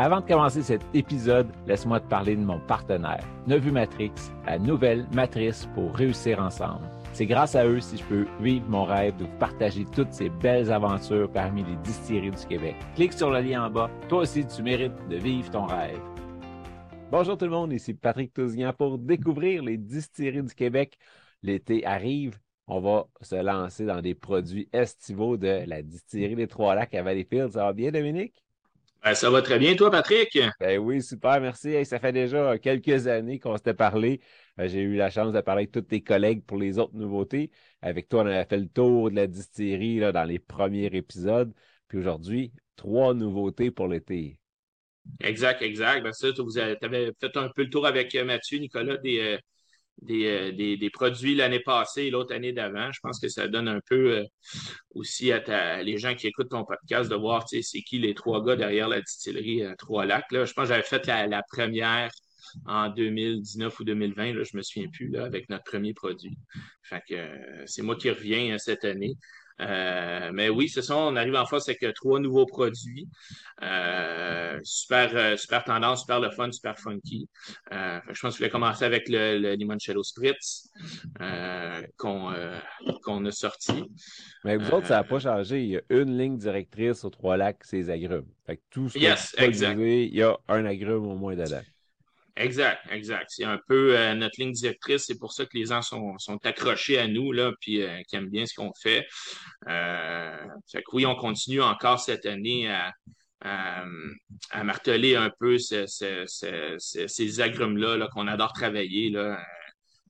Avant 0.00 0.20
de 0.20 0.26
commencer 0.26 0.62
cet 0.62 0.82
épisode, 0.94 1.48
laisse-moi 1.66 1.98
te 1.98 2.06
parler 2.06 2.36
de 2.36 2.40
mon 2.40 2.60
partenaire, 2.60 3.24
Nevu 3.48 3.72
Matrix, 3.72 4.12
la 4.46 4.56
nouvelle 4.56 5.08
matrice 5.12 5.68
pour 5.74 5.92
réussir 5.92 6.38
ensemble. 6.38 6.88
C'est 7.14 7.26
grâce 7.26 7.56
à 7.56 7.66
eux 7.66 7.80
si 7.80 7.96
je 7.96 8.04
peux 8.04 8.26
vivre 8.40 8.64
mon 8.68 8.84
rêve 8.84 9.16
de 9.16 9.24
vous 9.24 9.38
partager 9.40 9.84
toutes 9.86 10.12
ces 10.12 10.28
belles 10.28 10.70
aventures 10.70 11.28
parmi 11.32 11.64
les 11.64 11.74
distilleries 11.78 12.30
du 12.30 12.46
Québec. 12.46 12.76
Clique 12.94 13.12
sur 13.12 13.28
le 13.32 13.40
lien 13.40 13.64
en 13.64 13.70
bas. 13.70 13.90
Toi 14.08 14.20
aussi, 14.20 14.46
tu 14.46 14.62
mérites 14.62 15.08
de 15.08 15.16
vivre 15.16 15.50
ton 15.50 15.66
rêve. 15.66 15.98
Bonjour 17.10 17.36
tout 17.36 17.46
le 17.46 17.50
monde, 17.50 17.72
ici 17.72 17.92
Patrick 17.92 18.32
Tousignan 18.32 18.72
pour 18.72 18.98
découvrir 18.98 19.64
les 19.64 19.78
distilleries 19.78 20.44
du 20.44 20.54
Québec. 20.54 20.96
L'été 21.42 21.84
arrive. 21.84 22.38
On 22.68 22.78
va 22.78 23.08
se 23.20 23.34
lancer 23.34 23.84
dans 23.84 24.00
des 24.00 24.14
produits 24.14 24.68
estivaux 24.72 25.36
de 25.36 25.64
la 25.66 25.82
distillerie 25.82 26.36
des 26.36 26.46
Trois-Lacs 26.46 26.94
à 26.94 27.02
Valleyfield. 27.02 27.50
Ça 27.50 27.64
va 27.64 27.72
bien, 27.72 27.90
Dominique? 27.90 28.44
Ben, 29.02 29.14
ça 29.14 29.30
va 29.30 29.42
très 29.42 29.58
bien, 29.58 29.74
toi, 29.76 29.90
Patrick? 29.90 30.38
Ben 30.60 30.78
oui, 30.78 31.02
super, 31.02 31.40
merci. 31.40 31.84
ça 31.84 31.98
fait 31.98 32.12
déjà 32.12 32.58
quelques 32.58 33.06
années 33.06 33.38
qu'on 33.38 33.56
s'était 33.56 33.74
parlé. 33.74 34.20
Euh, 34.58 34.68
j'ai 34.68 34.80
eu 34.80 34.96
la 34.96 35.08
chance 35.08 35.32
de 35.32 35.40
parler 35.40 35.62
avec 35.62 35.72
tous 35.72 35.82
tes 35.82 36.02
collègues 36.02 36.44
pour 36.44 36.58
les 36.58 36.78
autres 36.78 36.96
nouveautés. 36.96 37.50
Avec 37.80 38.08
toi, 38.08 38.22
on 38.22 38.26
avait 38.26 38.44
fait 38.44 38.58
le 38.58 38.68
tour 38.68 39.10
de 39.10 39.16
la 39.16 39.26
distillerie 39.26 40.00
là, 40.00 40.10
dans 40.10 40.24
les 40.24 40.38
premiers 40.38 40.86
épisodes. 40.86 41.52
Puis 41.86 41.98
aujourd'hui, 41.98 42.52
trois 42.76 43.14
nouveautés 43.14 43.70
pour 43.70 43.86
l'été. 43.86 44.40
Exact, 45.20 45.62
exact. 45.62 46.02
Ben 46.02 46.12
ça, 46.12 46.28
tu 46.32 46.42
avais 46.60 47.12
fait 47.20 47.36
un 47.36 47.48
peu 47.54 47.62
le 47.62 47.70
tour 47.70 47.86
avec 47.86 48.14
euh, 48.14 48.24
Mathieu, 48.24 48.58
Nicolas, 48.58 48.96
des, 48.98 49.38
euh, 50.06 50.12
euh, 50.12 50.52
des, 50.52 50.76
des, 50.76 50.90
produits 50.90 51.34
l'année 51.34 51.60
passée 51.60 52.04
et 52.04 52.10
l'autre 52.10 52.34
année 52.34 52.52
d'avant. 52.52 52.90
Je 52.92 53.00
pense 53.00 53.18
que 53.18 53.28
ça 53.28 53.48
donne 53.48 53.68
un 53.68 53.80
peu 53.88 54.18
euh, 54.18 54.24
aussi 54.94 55.32
à 55.32 55.82
les 55.82 55.98
gens 55.98 56.14
qui 56.14 56.26
écoutent 56.26 56.50
ton 56.50 56.64
podcast 56.64 57.10
de 57.10 57.16
voir 57.16 57.46
c'est 57.48 57.62
qui 57.82 57.98
les 57.98 58.14
trois 58.14 58.44
gars 58.44 58.56
derrière 58.56 58.88
la 58.88 59.00
distillerie 59.00 59.64
euh, 59.64 59.74
Trois 59.76 60.06
Lacs. 60.06 60.30
Là. 60.32 60.44
Je 60.44 60.52
pense 60.52 60.64
que 60.64 60.74
j'avais 60.74 60.82
fait 60.82 61.06
la, 61.06 61.42
première 61.50 62.10
en 62.66 62.88
2019 62.88 63.80
ou 63.80 63.84
2020, 63.84 64.32
là, 64.32 64.42
je 64.42 64.56
me 64.56 64.62
souviens 64.62 64.88
plus, 64.88 65.08
là, 65.08 65.24
avec 65.24 65.48
notre 65.50 65.64
premier 65.64 65.92
produit. 65.92 66.38
Fait 66.82 67.02
que 67.06 67.16
c'est 67.66 67.82
moi 67.82 67.96
qui 67.96 68.10
reviens 68.10 68.56
cette 68.58 68.84
année. 68.84 69.16
Euh, 69.60 70.30
mais 70.32 70.48
oui, 70.48 70.68
c'est 70.68 70.82
ça, 70.82 70.96
on 70.96 71.16
arrive 71.16 71.34
en 71.34 71.46
face 71.46 71.68
avec 71.68 71.84
trois 71.94 72.20
nouveaux 72.20 72.46
produits. 72.46 73.08
Euh, 73.62 74.58
super, 74.62 75.10
euh, 75.14 75.36
super 75.36 75.64
tendance, 75.64 76.02
super 76.02 76.20
le 76.20 76.30
fun, 76.30 76.50
super 76.52 76.78
funky. 76.78 77.28
je 77.70 78.20
pense 78.20 78.34
que 78.34 78.38
je 78.38 78.44
vais 78.44 78.50
commencer 78.50 78.84
avec 78.84 79.08
le, 79.08 79.54
limoncello 79.54 80.02
spritz 80.02 80.68
qu'on 81.96 82.32
qu'on 83.02 83.24
a 83.24 83.30
sorti. 83.32 83.84
Mais 84.44 84.56
vous 84.56 84.70
autres, 84.70 84.86
ça 84.86 84.96
n'a 84.96 85.04
pas 85.04 85.18
changé. 85.18 85.64
Il 85.64 85.70
y 85.70 85.76
a 85.76 85.82
une 85.90 86.16
ligne 86.16 86.38
directrice 86.38 87.04
aux 87.04 87.10
trois 87.10 87.36
lacs, 87.36 87.64
c'est 87.64 87.78
les 87.78 87.90
agrumes. 87.90 88.28
Fait 88.46 88.56
que 88.56 88.62
tout 88.70 88.88
ce 88.88 88.94
que 88.94 88.98
il 88.98 90.14
y 90.14 90.22
a 90.22 90.36
un 90.48 90.64
agrume 90.64 91.06
au 91.06 91.14
moins 91.16 91.34
dedans. 91.34 91.62
Exact, 92.38 92.80
exact. 92.90 93.26
C'est 93.30 93.44
un 93.44 93.58
peu 93.66 93.98
euh, 93.98 94.14
notre 94.14 94.40
ligne 94.40 94.52
directrice. 94.52 95.06
C'est 95.06 95.18
pour 95.18 95.32
ça 95.32 95.44
que 95.44 95.56
les 95.58 95.66
gens 95.66 95.82
sont, 95.82 96.16
sont 96.18 96.38
accrochés 96.46 96.96
à 96.96 97.08
nous, 97.08 97.32
là, 97.32 97.52
puis 97.60 97.82
euh, 97.82 98.00
qui 98.06 98.14
aiment 98.14 98.30
bien 98.30 98.46
ce 98.46 98.54
qu'on 98.54 98.72
fait. 98.80 99.06
Euh, 99.68 100.46
fait 100.70 100.82
que 100.82 100.90
oui, 100.92 101.04
on 101.04 101.16
continue 101.16 101.60
encore 101.60 101.98
cette 101.98 102.26
année 102.26 102.70
à, 102.70 102.94
marteler 104.62 105.16
un 105.16 105.30
peu 105.38 105.58
ces, 105.58 105.84
agrumes-là 107.40 107.96
-là, 107.96 108.08
qu'on 108.08 108.28
adore 108.28 108.52
travailler, 108.52 109.10
là, 109.10 109.44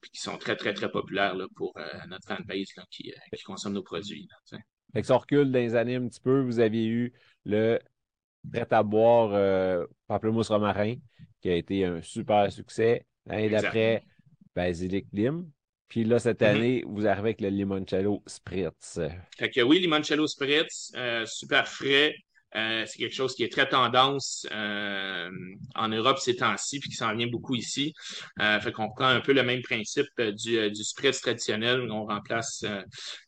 puis 0.03 0.11
qui 0.11 0.21
sont 0.21 0.37
très, 0.37 0.57
très, 0.57 0.75
très 0.75 0.91
populaires 0.91 1.35
pour 1.57 1.75
notre 2.09 2.27
fanbase 2.27 2.69
qui, 2.91 3.13
consomme 3.45 3.73
nos 3.73 3.83
produits. 3.83 4.29
Là, 4.31 4.59
fait 4.95 5.03
que 5.03 5.13
recule 5.13 5.51
dans 5.51 5.59
les 5.59 5.75
années 5.75 5.97
un 5.97 6.09
petit 6.09 6.21
peu. 6.21 6.41
Vous 6.41 6.61
aviez 6.61 6.87
eu 6.87 7.13
le 7.45 7.79
prêt 8.51 8.67
à 8.71 8.83
boire 8.83 9.31
euh, 9.33 9.87
Pamplemousse 10.07 10.49
Romarin, 10.51 10.95
qui 11.41 11.51
a 11.51 11.55
été 11.55 11.85
un 11.85 12.03
super 12.03 12.51
succès. 12.53 13.05
L'année 13.27 13.51
d'après, 13.51 14.03
Basilic 14.55 15.07
Lim. 15.13 15.51
Puis 15.89 16.05
là, 16.05 16.19
cette 16.19 16.41
mm-hmm. 16.41 16.47
année, 16.47 16.85
vous 16.87 17.07
arrivez 17.07 17.29
avec 17.29 17.41
le 17.41 17.49
limoncello 17.49 18.23
spritz. 18.27 19.01
Fait 19.39 19.51
que 19.51 19.61
oui, 19.63 19.79
limoncello 19.79 20.27
spritz, 20.27 20.93
euh, 20.97 21.25
super 21.27 21.67
frais, 21.67 22.15
euh, 22.57 22.85
c'est 22.87 22.99
quelque 22.99 23.15
chose 23.15 23.35
qui 23.35 23.43
est 23.45 23.53
très 23.53 23.69
tendance 23.69 24.47
euh, 24.53 25.31
en 25.75 25.89
Europe 25.89 26.19
ces 26.19 26.37
temps-ci, 26.37 26.81
puis 26.81 26.91
qui 26.91 26.97
s'en 26.97 27.15
vient 27.15 27.27
beaucoup 27.27 27.55
ici. 27.55 27.93
Euh, 28.41 28.61
fait 28.61 28.73
qu'on 28.73 28.89
prend 28.89 29.07
un 29.07 29.21
peu 29.21 29.33
le 29.33 29.43
même 29.43 29.63
principe 29.63 30.09
euh, 30.19 30.33
du, 30.33 30.71
du 30.71 30.85
spritz 30.85 31.21
traditionnel. 31.21 31.91
On 31.91 32.07
remplace 32.07 32.65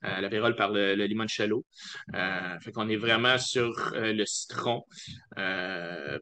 la 0.02 0.28
vérole 0.28 0.56
par 0.56 0.70
le, 0.70 0.94
le 0.94 1.06
limoncello. 1.06 1.64
fait 2.12 2.72
qu'on 2.72 2.88
est 2.88 2.96
vraiment 2.96 3.38
sur 3.38 3.92
le 3.94 4.24
citron, 4.24 4.84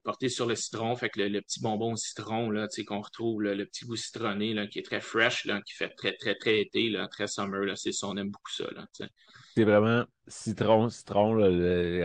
porté 0.04 0.28
sur 0.28 0.46
le 0.46 0.54
citron. 0.54 0.96
Fait 0.96 1.10
que 1.10 1.20
le, 1.20 1.40
petit 1.40 1.60
bonbon 1.60 1.92
au 1.92 1.96
citron 1.96 2.50
là, 2.50 2.66
qu'on 2.86 3.00
retrouve, 3.00 3.42
le 3.42 3.64
petit 3.66 3.84
goût 3.84 3.96
citronné 3.96 4.54
là, 4.54 4.66
qui 4.66 4.78
est 4.78 4.82
très 4.82 5.00
fresh, 5.00 5.44
là, 5.44 5.60
qui 5.62 5.74
fait 5.74 5.90
très, 5.90 6.16
très, 6.16 6.34
très 6.34 6.60
été, 6.60 6.90
là, 6.90 7.08
très 7.08 7.26
summer. 7.26 7.64
Là, 7.64 7.76
c'est 7.76 7.92
on 8.02 8.16
aime 8.16 8.30
beaucoup 8.30 8.52
ça. 8.52 8.64
Là, 8.74 8.86
c'est 9.58 9.64
vraiment 9.64 10.04
citron, 10.28 10.88
citron, 10.88 11.34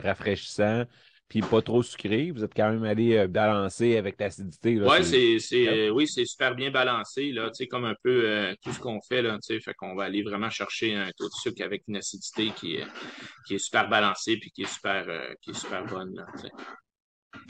rafraîchissant, 0.02 0.86
puis 1.28 1.41
pas 1.41 1.62
trop 1.62 1.84
sucré. 1.84 2.31
Vous 2.31 2.44
êtes 2.44 2.56
quand 2.56 2.72
même 2.72 2.84
allé 2.84 3.16
euh, 3.16 3.28
balancer 3.28 3.96
avec 3.96 4.19
l'acidité. 4.19 4.80
Ouais, 4.80 5.03
c'est, 5.03 5.38
c'est, 5.38 5.92
oui, 5.92 6.08
c'est 6.08 6.25
super 6.25 6.56
bien 6.56 6.72
balancé, 6.72 7.31
là, 7.31 7.52
comme 7.69 7.86
un 7.86 7.94
peu 8.03 8.28
euh, 8.28 8.56
tout 8.63 8.72
ce 8.72 8.80
qu'on 8.80 9.00
fait, 9.02 9.22
là, 9.22 9.38
fait 9.47 9.74
qu'on 9.75 9.94
va 9.94 10.06
aller 10.06 10.24
vraiment 10.24 10.50
chercher 10.50 10.96
un 10.96 11.12
taux 11.16 11.28
de 11.28 11.34
sucre 11.44 11.63
avec 11.63 11.84
une 11.88 11.97
acidité 11.97 12.50
qui 12.56 12.78
est, 12.78 12.88
qui 13.46 13.53
est 13.53 13.59
super 13.59 13.88
balancée 13.88 14.38
puis 14.38 14.50
qui 14.50 14.63
est 14.63 14.74
super, 14.74 15.06
euh, 15.08 15.31
qui 15.44 15.52
est 15.52 15.59
super 15.59 15.86
bonne. 15.86 16.16
Là, 16.16 16.25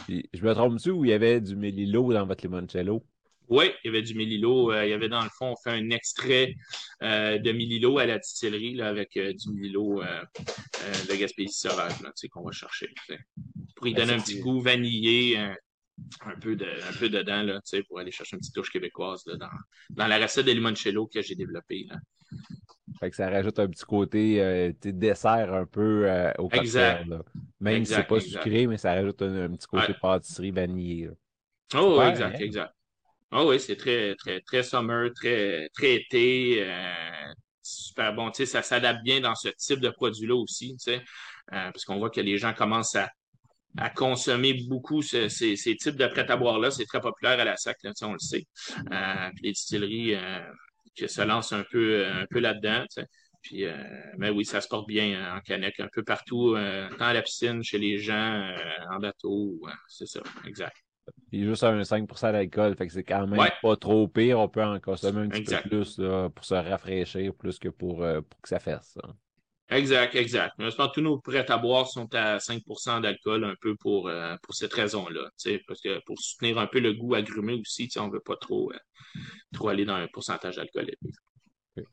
je 0.10 0.44
me 0.44 0.54
trompe-tu 0.54 0.92
où 0.92 1.06
il 1.06 1.12
y 1.12 1.14
avait 1.14 1.40
du 1.40 1.56
mélilo 1.56 2.12
dans 2.12 2.26
votre 2.26 2.46
limoncello? 2.46 3.06
Oui, 3.50 3.72
il 3.84 3.88
y 3.88 3.90
avait 3.90 4.02
du 4.02 4.16
Mélilo. 4.16 4.72
Euh, 4.72 4.86
il 4.86 4.90
y 4.90 4.94
avait 4.94 5.10
dans 5.10 5.24
le 5.24 5.30
fond, 5.30 5.52
on 5.52 5.56
fait 5.56 5.76
un 5.76 5.90
extrait 5.90 6.56
euh, 7.02 7.38
de 7.38 7.52
Mélilo 7.52 7.98
à 7.98 8.06
la 8.06 8.20
distillerie 8.20 8.76
là, 8.76 8.88
avec 8.88 9.16
euh, 9.18 9.34
du 9.34 9.52
Mélilo 9.52 10.02
de 10.02 11.16
Gaspésie 11.16 11.54
sauvage 11.54 11.94
qu'on 12.32 12.44
va 12.44 12.52
chercher. 12.52 12.94
Pour 13.76 13.88
y 13.88 13.94
donner 13.94 14.14
un 14.14 14.20
petit 14.20 14.40
goût 14.40 14.62
vanillé, 14.62 15.38
un, 15.38 16.40
peu 16.42 16.56
de, 16.56 16.66
un 16.66 16.94
peu 16.98 17.10
dedans 17.10 17.44
là, 17.44 17.62
pour 17.88 18.00
aller 18.00 18.12
chercher 18.12 18.36
une 18.36 18.40
petite 18.40 18.56
touche 18.56 18.72
québécoise 18.72 19.24
là, 19.26 19.36
dans, 19.38 19.50
dans 19.92 20.08
la 20.08 20.18
recette 20.20 20.46
de 20.46 20.52
limoncello 20.52 21.08
que 21.08 21.22
j'ai 21.22 21.36
développée. 21.36 21.86
Là. 21.90 21.98
Fait 23.00 23.10
que 23.10 23.16
ça 23.16 23.30
rajoute 23.30 23.60
un 23.60 23.68
petit 23.68 23.86
côté 23.86 24.74
dessert 24.84 25.54
un 25.54 25.66
peu 25.66 26.10
au 26.38 26.48
cocktail. 26.48 27.08
Là. 27.08 27.24
Même 27.60 27.86
si 27.86 27.94
c'est 27.94 28.08
pas 28.08 28.20
sucré, 28.20 28.68
mais 28.68 28.78
ça 28.78 28.94
rajoute 28.94 29.22
un, 29.22 29.52
petit 29.52 29.68
côté 29.68 29.94
pâtisserie 30.02 30.52
vanillé. 30.52 31.10
Oh, 31.76 32.02
exact, 32.02 32.36
hein? 32.36 32.40
exact. 32.40 32.74
Ah 33.36 33.44
oui, 33.46 33.60
c'est 33.60 33.76
très, 33.76 34.14
très, 34.16 34.42
très 34.42 34.62
summer, 34.62 35.12
très, 35.16 35.68
très 35.74 35.96
été. 35.96 36.58
Euh, 36.60 37.34
super 37.64 38.14
bon. 38.14 38.30
Tu 38.30 38.38
sais, 38.38 38.46
ça 38.46 38.62
s'adapte 38.62 39.04
bien 39.04 39.22
dans 39.22 39.34
ce 39.34 39.50
type 39.50 39.80
de 39.80 39.90
produit-là 39.90 40.36
aussi, 40.36 40.74
tu 40.74 40.92
sais, 40.92 40.98
euh, 41.52 41.72
parce 41.72 41.84
qu'on 41.84 41.98
voit 41.98 42.12
que 42.12 42.22
les 42.22 42.38
gens 42.38 42.54
commencent 42.54 42.96
à, 42.96 43.10
à 43.78 43.90
consommer 43.90 44.54
beaucoup 44.70 45.02
ces, 45.02 45.30
ces, 45.30 45.56
types 45.78 45.96
de 45.96 46.06
prêt-à-boire-là. 46.06 46.70
C'est 46.70 46.86
très 46.86 47.02
populaire 47.02 47.40
à 47.40 47.44
la 47.44 47.58
SAC, 47.58 47.80
tu 47.84 47.90
sais, 47.96 48.06
on 48.06 48.14
le 48.14 48.20
sait. 48.20 48.46
Euh, 48.92 49.30
les 49.42 49.52
distilleries 49.54 50.16
qui 50.96 51.10
se 51.10 51.22
lancent 51.22 51.54
un 51.54 51.66
peu, 51.72 52.06
un 52.06 52.28
peu 52.30 52.40
là-dedans. 52.40 52.86
Puis, 53.42 53.66
mais 54.20 54.30
oui, 54.30 54.46
ça 54.46 54.62
se 54.62 54.68
porte 54.68 54.88
bien 54.88 55.36
en 55.36 55.42
canette, 55.42 55.80
un 55.80 55.90
peu 55.92 56.04
partout, 56.04 56.56
tant 57.00 57.06
à 57.06 57.14
la 57.14 57.24
piscine, 57.24 57.64
chez 57.64 57.80
les 57.80 57.98
gens, 57.98 58.56
en 58.92 59.00
bateau, 59.00 59.60
c'est 59.88 60.06
ça, 60.06 60.22
exact. 60.46 60.78
Puis 61.30 61.44
juste 61.44 61.64
un 61.64 61.82
5% 61.82 62.32
d'alcool, 62.32 62.76
fait 62.76 62.88
que 62.88 62.94
c'est 62.94 63.04
quand 63.04 63.28
même 63.28 63.50
pas 63.62 63.76
trop 63.76 64.08
pire. 64.08 64.40
On 64.40 64.48
peut 64.48 64.64
en 64.64 64.80
consommer 64.80 65.22
un 65.22 65.30
petit 65.30 65.44
peu 65.44 65.70
plus 65.70 66.02
pour 66.36 66.46
se 66.46 66.54
rafraîchir 66.54 67.34
plus 67.34 67.60
que 67.60 67.70
pour, 67.70 68.04
euh, 68.04 68.22
pour 68.22 68.42
que 68.42 68.50
ça 68.50 68.60
fasse. 68.60 68.98
Exact, 69.70 70.14
exact. 70.16 70.54
Je 70.60 70.76
pense 70.76 70.90
que 70.90 70.94
tous 70.94 71.02
nos 71.02 71.20
prêts 71.20 71.50
à 71.50 71.58
boire 71.58 71.88
sont 71.88 72.14
à 72.14 72.38
5% 72.38 73.02
d'alcool 73.02 73.44
un 73.44 73.56
peu 73.60 73.76
pour, 73.76 74.08
euh, 74.08 74.36
pour 74.44 74.54
cette 74.54 74.74
raison-là. 74.74 75.30
Parce 75.68 75.82
que 75.82 76.00
pour 76.06 76.20
soutenir 76.20 76.60
un 76.60 76.68
peu 76.68 76.80
le 76.80 76.94
goût 76.94 77.16
agrumé 77.16 77.54
aussi, 77.54 77.90
on 77.98 78.08
ne 78.08 78.14
veut 78.14 78.20
pas 78.20 78.36
trop, 78.36 78.72
euh, 78.72 79.20
trop 79.54 79.70
aller 79.70 79.86
dans 79.86 79.96
un 79.96 80.08
pourcentage 80.08 80.58
d'alcool. 80.58 80.92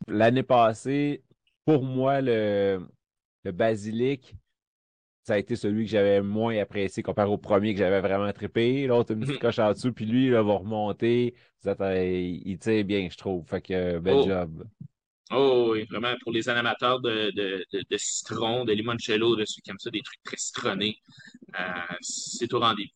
L'année 0.08 0.42
passée, 0.42 1.22
pour 1.64 1.82
moi, 1.82 2.20
le, 2.20 2.86
le 3.44 3.52
basilic, 3.52 4.34
ça 5.22 5.34
a 5.34 5.38
été 5.38 5.56
celui 5.56 5.84
que 5.84 5.90
j'avais 5.90 6.22
moins 6.22 6.58
apprécié 6.58 7.02
comparé 7.02 7.28
au 7.28 7.38
premier 7.38 7.74
que 7.74 7.78
j'avais 7.78 8.00
vraiment 8.00 8.32
trippé. 8.32 8.86
L'autre, 8.86 9.12
une 9.12 9.20
petite 9.20 9.38
coche 9.40 9.58
en 9.58 9.72
dessous, 9.72 9.92
puis 9.92 10.06
lui, 10.06 10.26
il 10.26 10.32
va 10.32 10.40
remonter. 10.40 11.34
il, 11.64 12.58
tire 12.58 12.84
bien, 12.84 13.08
je 13.10 13.16
trouve. 13.16 13.46
Fait 13.46 13.60
que, 13.60 13.98
bel 13.98 14.14
oh. 14.14 14.26
job. 14.26 14.64
Oh 15.32 15.68
oui, 15.72 15.86
vraiment, 15.88 16.14
pour 16.22 16.32
les 16.32 16.48
animateurs 16.48 17.00
de, 17.00 17.30
de, 17.30 17.64
de, 17.72 17.96
citron, 17.96 18.64
de 18.64 18.72
limoncello, 18.72 19.36
de 19.36 19.44
ceux 19.44 19.60
qui 19.62 19.70
aiment 19.70 19.78
ça, 19.78 19.90
des 19.90 20.02
trucs 20.02 20.22
très 20.24 20.36
citronnés, 20.36 20.96
euh, 21.56 21.96
c'est 22.00 22.52
au 22.52 22.58
rendez-vous. 22.58 22.90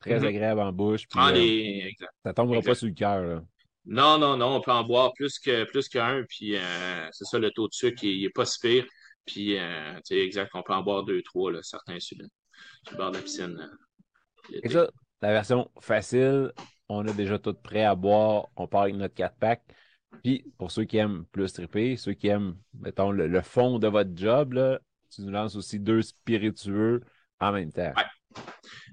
Très 0.00 0.20
mhm. 0.20 0.26
agréable 0.26 0.60
en 0.60 0.72
bouche. 0.72 1.06
Puis, 1.06 1.82
euh, 1.82 1.90
ça 2.24 2.32
tombera 2.32 2.62
pas 2.62 2.74
sur 2.74 2.86
le 2.86 2.94
cœur. 2.94 3.42
Non, 3.84 4.18
non, 4.18 4.36
non, 4.38 4.56
on 4.56 4.60
peut 4.60 4.72
en 4.72 4.84
boire 4.84 5.12
plus 5.12 5.38
que 5.38 5.64
plus 5.64 5.88
qu'un, 5.88 6.24
puis 6.28 6.56
euh, 6.56 7.08
c'est 7.12 7.24
ça, 7.24 7.38
le 7.38 7.50
taux 7.50 7.68
de 7.68 7.74
sucre, 7.74 8.02
il 8.04 8.22
n'est 8.22 8.30
pas 8.30 8.46
si 8.46 8.58
pire. 8.58 8.86
Puis, 9.26 9.58
euh, 9.58 9.94
tu 9.96 10.14
sais, 10.14 10.18
exact, 10.18 10.50
on 10.54 10.62
peut 10.62 10.72
en 10.72 10.82
boire 10.82 11.04
deux, 11.04 11.22
trois, 11.22 11.52
là, 11.52 11.62
certains 11.62 11.98
sur 11.98 12.16
le, 12.18 12.26
bord 12.96 13.10
de 13.10 13.16
la 13.16 13.22
piscine. 13.22 13.58
Euh, 13.58 14.60
Et 14.62 14.68
ça, 14.68 14.88
la 15.20 15.32
version 15.32 15.70
facile, 15.80 16.52
on 16.88 17.06
a 17.06 17.12
déjà 17.12 17.38
tout 17.38 17.54
prêt 17.54 17.84
à 17.84 17.94
boire, 17.94 18.48
on 18.56 18.66
part 18.68 18.82
avec 18.82 18.94
notre 18.94 19.14
4-pack. 19.14 19.62
Puis, 20.22 20.44
pour 20.56 20.70
ceux 20.70 20.84
qui 20.84 20.96
aiment 20.96 21.24
plus 21.32 21.52
triper, 21.52 21.96
ceux 21.96 22.14
qui 22.14 22.28
aiment, 22.28 22.56
mettons, 22.74 23.10
le, 23.10 23.40
fond 23.42 23.78
de 23.78 23.88
votre 23.88 24.10
job, 24.14 24.54
là, 24.54 24.78
tu 25.10 25.22
nous 25.22 25.30
lances 25.30 25.56
aussi 25.56 25.80
deux 25.80 26.02
spiritueux 26.02 27.02
en 27.40 27.52
même 27.52 27.72
temps. 27.72 27.92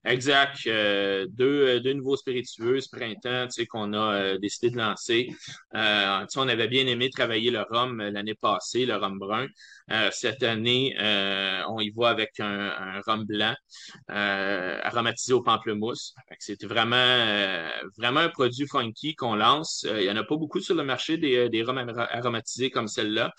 Exact. 0.05 0.57
Euh, 0.67 1.27
deux, 1.29 1.79
deux, 1.79 1.93
nouveaux 1.93 2.17
spiritueux 2.17 2.81
ce 2.81 2.89
printemps 2.89 3.47
qu'on 3.69 3.93
a 3.93 4.13
euh, 4.13 4.37
décidé 4.37 4.69
de 4.69 4.77
lancer. 4.77 5.29
Euh, 5.75 6.25
on 6.35 6.47
avait 6.49 6.67
bien 6.67 6.85
aimé 6.87 7.09
travailler 7.09 7.51
le 7.51 7.61
rhum 7.61 8.01
l'année 8.01 8.35
passée, 8.35 8.85
le 8.85 8.97
rhum 8.97 9.17
brun. 9.17 9.47
cette 10.11 10.43
année, 10.43 10.95
on 11.69 11.79
y 11.79 11.89
voit 11.91 12.09
avec 12.09 12.39
un, 12.39 12.69
un 12.69 13.01
rhum 13.01 13.25
blanc 13.25 13.55
aromatisé 14.09 15.33
au 15.33 15.41
pamplemousse. 15.41 16.13
C'était 16.39 16.67
vraiment, 16.67 17.69
vraiment 17.97 18.21
un 18.21 18.29
produit 18.29 18.67
funky 18.67 19.15
qu'on 19.15 19.35
lance. 19.35 19.85
Il 19.89 20.03
n'y 20.03 20.09
en 20.09 20.17
a 20.17 20.23
pas 20.23 20.35
beaucoup 20.35 20.59
sur 20.59 20.75
le 20.75 20.83
marché 20.83 21.17
des, 21.17 21.49
des 21.49 21.63
rhums 21.63 21.77
aromatisés 22.11 22.71
comme 22.71 22.87
celle-là. 22.87 23.31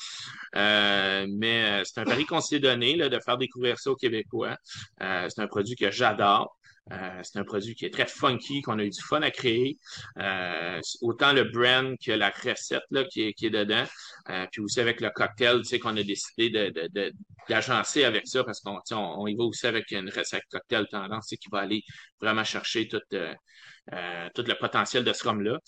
mais 0.55 1.83
c'est 1.85 2.01
un 2.01 2.05
pari 2.05 2.25
qu'on 2.25 2.41
s'est 2.41 2.61
donné 2.61 2.97
là, 2.97 3.09
de 3.09 3.19
faire 3.21 3.37
découvrir 3.37 3.79
ça 3.79 3.91
aux 3.91 3.97
Québécois. 3.97 4.57
c'est 5.01 5.41
un 5.41 5.47
produit 5.47 5.77
que 5.77 5.91
j'adore. 5.91 6.54
Euh, 6.93 7.21
c'est 7.23 7.39
un 7.39 7.45
produit 7.45 7.75
qui 7.75 7.87
est 7.87 7.93
très 7.93 8.07
funky, 8.07 8.61
qu'on 8.61 8.79
a 8.79 8.85
eu 8.85 8.91
du 8.91 9.01
fun 9.01 9.23
à 9.23 9.31
créer. 9.31 9.79
Euh, 10.19 10.81
autant 11.01 11.33
le 11.33 11.45
brand 11.45 11.97
que 12.05 12.13
la 12.13 12.31
recette 12.31 12.85
là, 12.91 13.05
qui, 13.05 13.23
est, 13.23 13.33
qui 13.33 13.47
est 13.47 13.51
dedans. 13.51 13.85
Euh, 14.31 14.47
puis 14.53 14.61
aussi 14.61 14.81
avec 14.81 15.01
le 15.01 15.11
cocktail, 15.11 15.59
tu 15.59 15.65
sais, 15.65 15.79
qu'on 15.79 15.97
a 15.97 16.03
décidé 16.03 16.51
de, 16.51 17.13
d'agencer 17.49 18.05
avec 18.05 18.27
ça 18.27 18.45
parce 18.45 18.61
qu'on 18.61 18.81
on, 18.93 19.27
y 19.27 19.35
va 19.35 19.45
aussi 19.45 19.67
avec 19.67 19.91
une 19.93 20.11
recette 20.11 20.45
cocktail 20.51 20.87
tendance 20.91 21.29
qui 21.29 21.49
va 21.51 21.61
aller 21.61 21.83
vraiment 22.21 22.45
chercher 22.45 22.87
tout, 22.89 23.01
tout 23.11 24.43
le 24.43 24.59
potentiel 24.59 25.05
de 25.05 25.13
ce 25.13 25.25
rhum-là. 25.27 25.59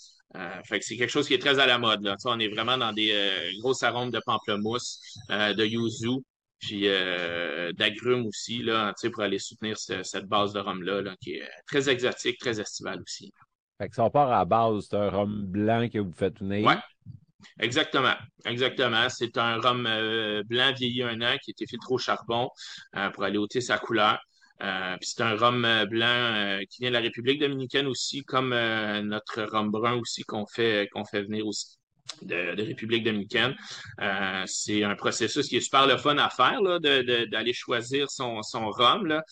fait 0.65 0.79
que 0.79 0.85
c'est 0.85 0.97
quelque 0.97 1.09
chose 1.09 1.27
qui 1.27 1.33
est 1.33 1.39
très 1.39 1.59
à 1.59 1.65
la 1.65 1.79
mode. 1.79 2.03
Là. 2.03 2.15
on 2.25 2.39
est 2.39 2.49
vraiment 2.49 2.77
dans 2.77 2.93
des 2.93 3.55
grosses 3.59 3.83
arômes 3.83 4.11
de 4.11 4.21
pamplemousse, 4.25 5.01
de 5.29 5.65
yuzu, 5.65 6.23
puis 6.59 6.87
euh, 6.87 7.71
d'agrumes 7.73 8.25
aussi, 8.25 8.63
là, 8.63 8.93
pour 9.13 9.23
aller 9.23 9.39
soutenir 9.39 9.77
cette 9.77 10.25
base 10.25 10.53
de 10.53 10.59
rhum-là, 10.59 11.01
là, 11.01 11.15
qui 11.21 11.33
est 11.33 11.49
très 11.67 11.89
exotique, 11.89 12.39
très 12.39 12.59
estivale 12.59 13.01
aussi. 13.01 13.31
Fait 13.77 13.89
que 13.89 13.95
ça 13.95 14.09
part 14.09 14.31
à 14.31 14.39
la 14.39 14.45
base, 14.45 14.87
c'est 14.89 14.97
un 14.97 15.09
rhum 15.09 15.45
blanc 15.45 15.87
que 15.87 15.99
vous 15.99 16.13
faites 16.13 16.39
venir. 16.39 16.65
Oui, 16.65 16.73
exactement. 17.59 18.15
Exactement. 18.45 19.07
C'est 19.09 19.37
un 19.37 19.57
rhum 19.59 19.85
euh, 19.85 20.41
blanc 20.45 20.73
vieilli 20.73 21.03
un 21.03 21.21
an 21.21 21.37
qui 21.43 21.51
a 21.51 21.53
été 21.53 21.67
filtré 21.67 21.93
au 21.93 21.97
charbon 21.99 22.49
euh, 22.95 23.09
pour 23.11 23.23
aller 23.23 23.37
ôter 23.37 23.61
sa 23.61 23.77
couleur. 23.77 24.19
puis 24.59 25.09
c'est 25.09 25.21
un 25.21 25.35
rhum 25.35 25.61
blanc 25.89 26.59
qui 26.71 26.81
vient 26.81 26.89
de 26.89 26.95
la 26.95 27.01
République 27.01 27.39
dominicaine 27.39 27.85
aussi, 27.85 28.23
comme 28.23 28.49
notre 28.49 29.43
rhum 29.43 29.69
brun 29.69 29.93
aussi 29.97 30.23
qu'on 30.23 30.47
fait, 30.47 30.89
qu'on 30.91 31.05
fait 31.05 31.21
venir 31.21 31.45
aussi 31.45 31.77
de, 32.21 32.61
République 32.61 33.03
dominicaine. 33.03 33.55
Euh, 34.01 34.43
c'est 34.45 34.83
un 34.83 34.95
processus 34.95 35.47
qui 35.47 35.57
est 35.57 35.61
super 35.61 35.87
le 35.87 35.97
fun 35.97 36.17
à 36.17 36.29
faire, 36.29 36.61
d'aller 36.79 37.53
choisir 37.53 38.09
son, 38.09 38.41
son 38.43 38.69
rhum 38.69 39.05
là, 39.05 39.23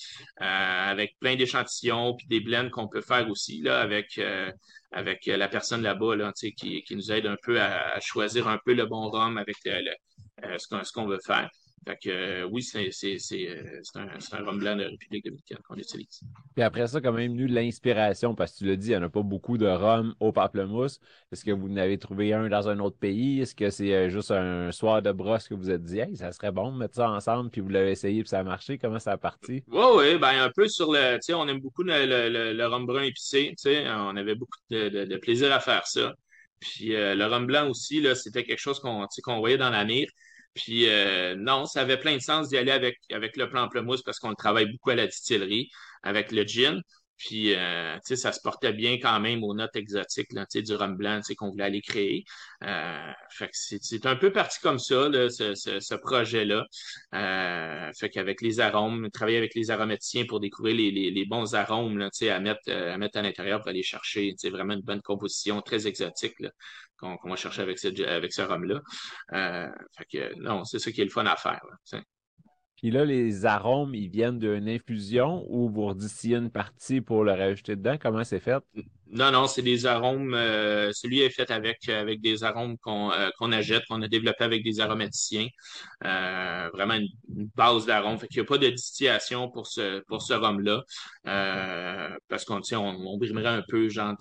euh, 0.42 0.92
avec 0.92 1.18
plein 1.20 1.36
d'échantillons 1.36 2.16
puis 2.16 2.28
des 2.28 2.40
blends 2.40 2.70
qu'on 2.70 2.88
peut 2.88 3.02
faire 3.02 3.30
aussi 3.30 3.62
là, 3.62 3.82
avec, 3.82 4.18
euh, 4.18 4.52
avec 4.92 5.26
la 5.26 5.48
personne 5.48 5.82
là-bas 5.82 6.16
là, 6.16 6.32
qui, 6.34 6.84
qui 6.84 6.96
nous 6.96 7.12
aide 7.12 7.26
un 7.26 7.38
peu 7.42 7.60
à, 7.62 8.00
choisir 8.00 8.48
un 8.48 8.60
peu 8.64 8.74
le 8.74 8.86
bon 8.86 9.10
rhum 9.10 9.38
avec 9.38 9.58
ce 9.64 10.92
qu'on 10.94 11.06
veut 11.06 11.20
faire. 11.26 11.50
Fait 11.88 11.98
que 12.02 12.10
euh, 12.10 12.48
oui, 12.52 12.64
c'est 12.64 12.90
euh, 12.90 13.82
un, 13.94 14.08
un 14.08 14.44
rhum 14.44 14.58
blanc 14.58 14.76
de 14.76 14.86
République 14.86 15.24
dominicaine 15.24 15.60
qu'on 15.68 15.76
utilise. 15.76 16.22
Puis 16.56 16.64
après 16.64 16.88
ça, 16.88 17.00
quand 17.00 17.12
même 17.12 17.34
venu 17.34 17.46
l'inspiration, 17.46 18.34
parce 18.34 18.54
que 18.54 18.58
tu 18.60 18.66
l'as 18.66 18.76
dit, 18.76 18.88
il 18.88 18.92
n'y 18.92 18.98
en 18.98 19.04
a 19.04 19.10
pas 19.10 19.22
beaucoup 19.22 19.60
de 19.60 19.68
rhum 19.68 20.16
au 20.20 20.32
pamplemousse. 20.32 21.00
Est-ce 21.32 21.46
que 21.46 21.52
vous 21.52 21.68
en 21.68 21.78
avez 21.78 22.00
trouvé 22.00 22.34
un 22.34 22.50
dans 22.50 22.68
un 22.70 22.80
autre 22.80 22.98
pays? 22.98 23.42
Est-ce 23.42 23.54
que 23.54 23.70
c'est 23.70 23.94
euh, 23.94 24.10
juste 24.10 24.32
un 24.32 24.72
soir 24.72 25.04
de 25.04 25.12
brosse 25.12 25.48
que 25.48 25.54
vous 25.54 25.70
êtes 25.70 25.84
dit, 25.84 26.00
hey, 26.00 26.18
ça 26.18 26.32
serait 26.32 26.52
bon 26.52 26.72
de 26.72 26.78
mettre 26.80 26.96
ça 26.96 27.08
ensemble, 27.08 27.52
puis 27.52 27.62
vous 27.62 27.70
l'avez 27.70 27.92
essayé, 27.92 28.24
puis 28.24 28.30
ça 28.30 28.40
a 28.40 28.44
marché? 28.44 28.80
Comment 28.80 29.00
ça 29.00 29.12
a 29.12 29.18
parti? 29.18 29.64
Oui, 29.68 29.86
oui, 29.96 30.18
ben 30.18 30.42
un 30.42 30.50
peu 30.50 30.68
sur 30.68 30.92
le. 30.92 31.18
Tu 31.18 31.22
sais, 31.22 31.34
on 31.36 31.48
aime 31.48 31.60
beaucoup 31.60 31.84
le, 31.84 32.08
le, 32.08 32.54
le, 32.54 32.66
rhum 32.66 32.88
brun 32.88 33.04
épicé. 33.04 33.50
Tu 33.50 33.70
sais, 33.70 33.88
on 33.92 34.18
avait 34.18 34.36
beaucoup 34.36 34.58
de, 34.72 35.06
de, 35.06 35.18
plaisir 35.18 35.54
à 35.54 35.60
faire 35.60 35.86
ça. 35.86 36.16
Puis 36.60 36.88
le 36.90 37.26
rhum 37.26 37.46
blanc 37.46 37.70
aussi, 37.70 38.04
c'était 38.16 38.44
quelque 38.44 38.60
chose 38.60 38.80
qu'on 38.80 39.06
qu'on 39.24 39.38
voyait 39.38 39.60
dans 39.60 39.70
la 39.70 39.86
mire. 39.86 40.08
Puis 40.56 40.88
euh, 40.90 41.36
non, 41.36 41.66
ça 41.66 41.82
avait 41.82 42.00
plein 42.00 42.16
de 42.16 42.22
sens 42.22 42.50
d'y 42.50 42.58
aller 42.58 42.72
avec, 42.72 43.00
avec 43.12 43.38
le 43.38 43.50
pamplemousse 43.50 44.04
parce 44.04 44.20
qu'on 44.20 44.34
travaille 44.36 44.72
beaucoup 44.72 44.92
à 44.92 44.96
la 44.96 45.08
distillerie, 45.08 45.70
avec 46.04 46.32
le 46.32 46.44
gin. 46.44 46.82
Puis, 47.18 47.54
euh, 47.56 47.96
tu 47.96 48.02
sais, 48.04 48.16
ça 48.16 48.32
se 48.32 48.42
portait 48.42 48.74
bien 48.74 48.94
quand 49.00 49.20
même 49.20 49.44
aux 49.44 49.54
notes 49.54 49.76
exotiques, 49.76 50.34
là, 50.34 50.46
tu 50.46 50.60
sais, 50.60 50.62
du 50.64 50.76
rhum 50.76 50.96
blanc, 50.98 51.18
tu 51.18 51.24
sais, 51.28 51.36
qu'on 51.36 51.50
voulait 51.50 51.64
aller 51.64 51.82
créer. 51.82 52.24
Euh, 52.64 53.12
fait 53.30 53.48
que 53.48 53.54
c'est 53.54 54.06
un 54.06 54.16
peu 54.16 54.32
parti 54.32 54.60
comme 54.60 54.80
ça, 54.80 55.08
là, 55.10 55.30
ce, 55.30 55.56
ce, 55.56 55.80
ce 55.80 55.96
projet-là. 55.96 56.66
Euh, 57.14 57.92
fait 57.98 58.10
qu'avec 58.10 58.42
les 58.42 58.60
arômes, 58.60 59.10
travailler 59.12 59.38
avec 59.38 59.56
les 59.56 59.72
aromaticiens 59.72 60.26
pour 60.26 60.40
découvrir 60.40 60.76
les, 60.76 60.92
les, 60.92 61.12
les 61.12 61.26
bons 61.26 61.56
arômes, 61.56 61.98
là, 61.98 62.10
tu 62.10 62.20
sais, 62.26 62.30
à 62.30 62.40
mettre, 62.40 62.70
à 62.72 62.98
mettre 62.98 63.18
à 63.18 63.22
l'intérieur 63.22 63.60
pour 63.60 63.70
aller 63.70 63.84
chercher, 63.84 64.32
tu 64.32 64.36
sais, 64.38 64.50
vraiment 64.50 64.74
une 64.74 64.82
bonne 64.82 65.02
composition 65.02 65.62
très 65.62 65.88
exotique, 65.88 66.40
là, 66.40 66.50
qu'on 66.98 67.18
va 67.24 67.36
chercher 67.36 67.62
avec 67.62 67.80
ce, 67.80 68.04
avec 68.04 68.34
ce 68.34 68.42
rhum-là. 68.42 68.82
Euh, 69.34 69.68
fait 69.98 70.06
que, 70.06 70.40
non, 70.40 70.64
c'est 70.64 70.80
ça 70.80 70.92
qui 70.92 71.02
est 71.02 71.06
le 71.06 71.10
fun 71.10 71.26
à 71.26 71.36
faire, 71.36 71.62
là, 71.70 72.02
puis 72.76 72.92
là, 72.92 73.06
les 73.06 73.46
arômes, 73.46 73.96
ils 73.96 74.10
viennent 74.10 74.38
d'une 74.38 74.68
infusion 74.68 75.46
ou 75.50 75.70
vous 75.70 75.86
redistillez 75.86 76.36
une 76.38 76.52
partie 76.52 77.02
pour 77.02 77.24
le 77.24 77.32
rajouter 77.32 77.76
dedans? 77.76 77.98
Comment 78.00 78.24
c'est 78.24 78.40
fait? 78.40 78.62
Non, 79.08 79.32
non, 79.32 79.48
c'est 79.48 79.62
des 79.62 79.86
arômes. 79.86 80.34
Euh, 80.34 80.92
celui 80.92 81.22
est 81.22 81.30
fait 81.30 81.50
avec, 81.52 81.88
avec 81.88 82.22
des 82.22 82.44
arômes 82.44 82.78
qu'on 82.80 83.12
euh, 83.12 83.30
qu'on 83.38 83.50
qu'on 83.88 84.02
a 84.02 84.08
développé 84.08 84.44
avec 84.44 84.64
des 84.64 84.82
aromaticiens. 84.82 85.48
Euh, 86.04 86.70
vraiment 86.74 86.96
une, 86.96 87.08
base 87.56 87.86
d'arômes. 87.86 88.18
Fait 88.18 88.28
qu'il 88.28 88.42
n'y 88.42 88.46
a 88.46 88.48
pas 88.48 88.58
de 88.58 88.70
distillation 88.70 89.50
pour 89.50 89.68
ce, 89.68 90.02
pour 90.08 90.22
ce 90.22 90.34
rhum-là. 90.34 90.84
parce 92.28 92.44
qu'on 92.46 92.62
on, 92.74 93.18
brimerait 93.18 93.48
un 93.48 93.64
peu, 93.68 93.88
genre, 93.90 94.16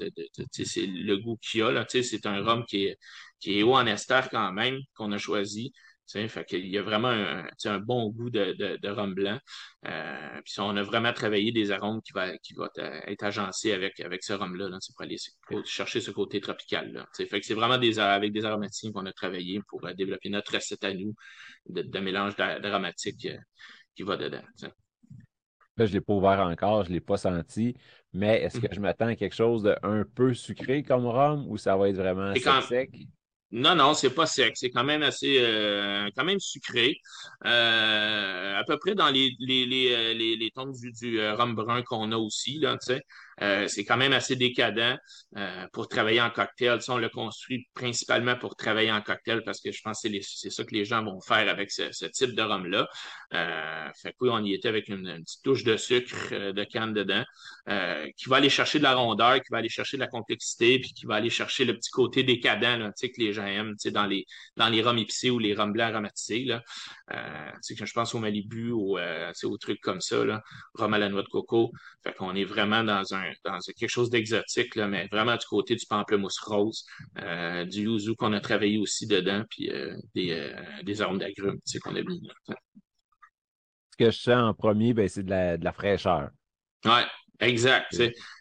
c'est 0.52 0.86
le 0.86 1.16
goût 1.16 1.38
qu'il 1.42 1.60
y 1.60 1.62
a. 1.62 1.84
C'est 1.88 2.26
un 2.26 2.42
rhum 2.44 2.64
qui 2.66 2.86
est, 2.86 2.98
qui 3.40 3.58
est 3.58 3.62
haut 3.62 3.74
en 3.74 3.86
ester 3.86 4.20
quand 4.30 4.52
même, 4.52 4.78
qu'on 4.94 5.10
a 5.12 5.18
choisi. 5.18 5.72
Fait 6.06 6.44
qu'il 6.44 6.66
y 6.66 6.78
a 6.78 6.82
vraiment 6.82 7.08
un, 7.08 7.46
un 7.64 7.78
bon 7.78 8.10
goût 8.10 8.30
de, 8.30 8.52
de, 8.52 8.76
de 8.76 8.88
rhum 8.88 9.14
blanc. 9.14 9.38
Euh, 9.86 10.40
puis 10.44 10.54
on 10.58 10.76
a 10.76 10.82
vraiment 10.82 11.12
travaillé 11.12 11.50
des 11.50 11.70
arômes 11.70 12.00
qui 12.02 12.12
vont 12.12 12.30
qui 12.42 12.54
va 12.54 12.70
être 13.06 13.24
agencés 13.24 13.72
avec, 13.72 13.98
avec 14.00 14.22
ce 14.22 14.34
rhum-là, 14.34 14.68
là, 14.68 14.78
pour 14.94 15.02
aller 15.02 15.16
chercher 15.64 16.00
ce 16.00 16.10
côté 16.10 16.40
tropical. 16.40 16.92
Là, 16.92 17.06
fait 17.14 17.28
que 17.28 17.46
c'est 17.46 17.54
vraiment 17.54 17.78
des, 17.78 17.98
avec 17.98 18.32
des 18.32 18.44
aromatiques 18.44 18.92
qu'on 18.92 19.06
a 19.06 19.12
travaillé 19.12 19.60
pour 19.68 19.84
euh, 19.86 19.94
développer 19.94 20.28
notre 20.28 20.54
recette 20.54 20.84
à 20.84 20.92
nous 20.92 21.14
de, 21.68 21.82
de 21.82 21.98
mélange 22.00 22.36
d'aromatiques 22.36 23.26
euh, 23.26 23.38
qui 23.96 24.02
va 24.02 24.16
dedans. 24.16 24.42
Là, 25.76 25.86
je 25.86 25.90
ne 25.90 25.94
l'ai 25.94 26.00
pas 26.00 26.12
ouvert 26.12 26.40
encore, 26.40 26.84
je 26.84 26.90
ne 26.90 26.94
l'ai 26.94 27.00
pas 27.00 27.16
senti, 27.16 27.74
mais 28.12 28.42
est-ce 28.42 28.60
que 28.60 28.66
mm-hmm. 28.66 28.74
je 28.74 28.80
m'attends 28.80 29.06
à 29.08 29.16
quelque 29.16 29.34
chose 29.34 29.64
de 29.64 29.74
un 29.82 30.04
peu 30.04 30.32
sucré 30.32 30.84
comme 30.84 31.06
rhum 31.06 31.46
ou 31.48 31.56
ça 31.56 31.76
va 31.76 31.88
être 31.88 31.96
vraiment 31.96 32.32
sec? 32.60 32.90
Non, 33.56 33.76
non, 33.76 33.94
c'est 33.94 34.10
pas 34.10 34.26
sec. 34.26 34.56
C'est 34.56 34.70
quand 34.70 34.82
même 34.82 35.02
assez, 35.04 35.38
euh, 35.38 36.08
quand 36.16 36.24
même 36.24 36.40
sucré. 36.40 36.96
Euh, 37.44 38.58
à 38.58 38.64
peu 38.64 38.78
près 38.78 38.94
dans 38.96 39.10
les 39.10 39.36
les 39.38 39.64
les 39.64 39.92
euh, 39.92 40.12
les, 40.12 40.34
les 40.36 40.50
tons 40.50 40.66
du, 40.72 40.90
du 40.92 41.20
rhum 41.30 41.54
brun 41.54 41.82
qu'on 41.82 42.10
a 42.10 42.16
aussi 42.16 42.58
là, 42.58 42.76
tu 42.78 42.86
sais. 42.94 43.02
Euh, 43.42 43.66
c'est 43.68 43.84
quand 43.84 43.96
même 43.96 44.12
assez 44.12 44.36
décadent 44.36 44.98
euh, 45.36 45.66
pour 45.72 45.88
travailler 45.88 46.20
en 46.20 46.30
cocktail. 46.30 46.78
on 46.88 46.98
l'a 46.98 47.08
construit 47.08 47.68
principalement 47.74 48.36
pour 48.36 48.56
travailler 48.56 48.92
en 48.92 49.02
cocktail 49.02 49.42
parce 49.44 49.60
que 49.60 49.72
je 49.72 49.80
pense 49.82 50.02
que 50.02 50.08
c'est 50.22 50.50
ça 50.50 50.64
que 50.64 50.74
les 50.74 50.84
gens 50.84 51.02
vont 51.02 51.20
faire 51.20 51.48
avec 51.48 51.70
ce, 51.70 52.06
type 52.06 52.34
de 52.34 52.42
rhum-là. 52.42 52.88
Euh, 53.34 53.88
fait 54.00 54.12
que 54.12 54.16
oui, 54.20 54.28
on 54.32 54.44
y 54.44 54.54
était 54.54 54.68
avec 54.68 54.88
une, 54.88 55.22
petite 55.24 55.42
touche 55.42 55.64
de 55.64 55.76
sucre 55.76 56.52
de 56.52 56.64
canne 56.64 56.92
dedans 56.92 57.24
qui 58.16 58.28
va 58.28 58.36
aller 58.36 58.50
chercher 58.50 58.78
de 58.78 58.84
la 58.84 58.94
rondeur, 58.94 59.36
qui 59.36 59.48
va 59.50 59.58
aller 59.58 59.68
chercher 59.68 59.96
de 59.96 60.02
la 60.02 60.08
complexité, 60.08 60.78
puis 60.78 60.92
qui 60.92 61.06
va 61.06 61.16
aller 61.16 61.30
chercher 61.30 61.64
le 61.64 61.74
petit 61.74 61.90
côté 61.90 62.22
décadent 62.22 62.92
que 62.94 63.20
les 63.20 63.32
gens 63.32 63.46
aiment 63.46 63.74
dans 63.86 64.06
les, 64.06 64.26
dans 64.56 64.68
les 64.68 64.82
rhums 64.82 64.98
épicés 64.98 65.30
ou 65.30 65.38
les 65.38 65.54
rhums 65.54 65.72
blancs 65.72 65.92
aromatisés. 65.92 66.44
Là. 66.44 66.62
je 67.10 67.92
pense 67.92 68.14
au 68.14 68.18
Malibu 68.18 68.70
ou 68.70 68.98
aux 68.98 69.58
trucs 69.58 69.80
comme 69.80 70.00
ça, 70.00 70.24
là, 70.24 70.42
rhum 70.74 70.94
à 70.94 70.98
la 70.98 71.08
noix 71.08 71.22
de 71.22 71.28
coco. 71.28 71.72
Fait 72.02 72.14
qu'on 72.14 72.34
est 72.34 72.44
vraiment 72.44 72.84
dans 72.84 73.14
un 73.14 73.23
dans 73.44 73.58
quelque 73.58 73.88
chose 73.88 74.10
d'exotique, 74.10 74.76
mais 74.76 75.08
vraiment 75.10 75.36
du 75.36 75.46
côté 75.46 75.76
du 75.76 75.86
pamplemousse 75.86 76.38
rose, 76.38 76.84
euh, 77.18 77.64
du 77.64 77.82
yuzu 77.82 78.14
qu'on 78.16 78.32
a 78.32 78.40
travaillé 78.40 78.78
aussi 78.78 79.06
dedans, 79.06 79.44
puis 79.48 79.70
euh, 79.70 79.96
des, 80.14 80.32
euh, 80.32 80.54
des 80.82 81.02
arômes 81.02 81.18
d'agrumes 81.18 81.58
qu'on 81.82 81.96
a 81.96 82.02
mis 82.02 82.20
là. 82.26 82.56
Ce 83.92 83.96
que 83.96 84.10
je 84.10 84.18
sens 84.18 84.42
en 84.42 84.54
premier, 84.54 84.92
ben, 84.92 85.08
c'est 85.08 85.22
de 85.22 85.30
la, 85.30 85.56
de 85.56 85.64
la 85.64 85.72
fraîcheur. 85.72 86.30
Oui, 86.84 87.00
exact. 87.40 87.96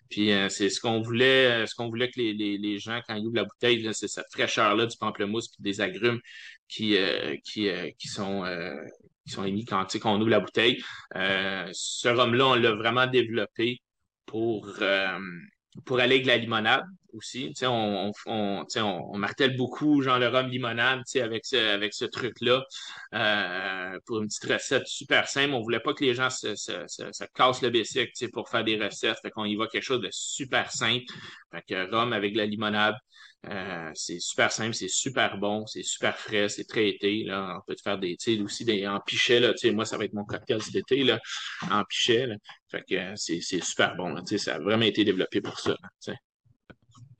Puis 0.10 0.32
c'est 0.50 0.70
ce 0.70 0.80
qu'on 0.80 1.02
voulait, 1.02 1.66
ce 1.66 1.74
qu'on 1.76 1.90
voulait 1.90 2.10
que 2.10 2.20
les, 2.20 2.34
les, 2.34 2.58
les, 2.58 2.78
gens, 2.78 3.00
quand 3.08 3.16
ils 3.16 3.26
ouvrent 3.26 3.36
la 3.36 3.46
bouteille, 3.46 3.88
c'est 3.94 4.08
cette 4.08 4.32
fraîcheur-là 4.32 4.86
du 4.86 4.98
pamplemousse 4.98 5.48
puis 5.48 5.62
des 5.62 5.82
agrumes 5.82 6.20
qui, 6.68 6.98
qui, 7.44 7.70
qui 7.98 8.08
sont 8.08 8.44
qui 9.26 9.32
sont 9.32 9.44
émis 9.44 9.66
quand 9.66 9.88
on 10.06 10.20
ouvre 10.20 10.30
la 10.30 10.40
bouteille. 10.40 10.84
ce 11.14 12.08
rhum-là, 12.08 12.48
on 12.48 12.56
l'a 12.56 12.72
vraiment 12.74 13.08
développé 13.08 13.82
pour, 14.34 14.68
pour 15.86 16.00
aller 16.00 16.16
avec 16.16 16.26
la 16.26 16.38
limonade 16.38 16.84
aussi. 17.14 17.54
On, 17.62 18.12
on, 18.26 18.66
on, 18.76 19.18
martèle 19.20 19.56
beaucoup 19.56 20.02
genre 20.02 20.18
le 20.18 20.28
rhum 20.28 20.48
limonade 20.48 21.04
avec 21.16 21.46
ce, 21.46 21.56
avec 21.56 21.94
ce 21.94 22.06
truc-là 22.06 22.64
euh, 23.14 24.00
pour 24.08 24.22
une 24.22 24.28
petite 24.28 24.52
recette 24.52 24.88
super 24.88 25.28
simple. 25.28 25.54
On 25.54 25.62
voulait 25.62 25.80
pas 25.80 25.94
que 25.94 26.04
les 26.04 26.16
gens 26.16 26.32
se, 26.32 26.56
se, 26.56 26.88
se, 26.88 27.24
cassent 27.36 27.62
le 27.62 27.70
basic 27.70 28.10
pour 28.32 28.50
faire 28.50 28.64
des 28.64 28.84
recettes. 28.84 29.20
Fait 29.22 29.30
qu'on 29.30 29.46
y 29.46 29.56
va 29.56 29.68
quelque 29.68 29.84
chose 29.84 30.02
de 30.02 30.10
super 30.12 30.72
simple. 30.72 31.06
Fait 31.52 31.62
que 31.68 31.92
rhum 31.92 32.12
avec 32.12 32.36
la 32.36 32.48
limonade, 32.48 32.96
euh, 33.50 33.92
c'est 33.94 34.20
super 34.20 34.52
simple, 34.52 34.74
c'est 34.74 34.88
super 34.88 35.38
bon, 35.38 35.68
c'est 35.68 35.84
super 35.84 36.18
frais, 36.18 36.48
c'est 36.48 36.64
très 36.64 36.90
été. 36.90 37.26
Là. 37.26 37.58
On 37.58 37.62
peut 37.68 37.76
faire 37.82 37.98
des, 37.98 38.16
aussi 38.42 38.64
des 38.64 38.88
en 38.88 39.00
pichet. 39.02 39.40
Là, 39.40 39.54
moi, 39.74 39.86
ça 39.86 39.98
va 39.98 40.06
être 40.06 40.14
mon 40.14 40.24
cocktail 40.24 40.60
d'été 40.72 41.04
là, 41.04 41.20
en 41.70 41.84
pichet. 41.84 42.28
Là. 42.28 42.36
Fait 42.70 42.84
que 42.88 43.16
c'est, 43.16 43.42
super 43.42 43.96
bon. 43.98 44.14
Là, 44.14 44.22
ça 44.38 44.56
a 44.56 44.60
vraiment 44.60 44.86
été 44.86 45.04
développé 45.04 45.42
pour 45.42 45.60
ça. 45.60 45.76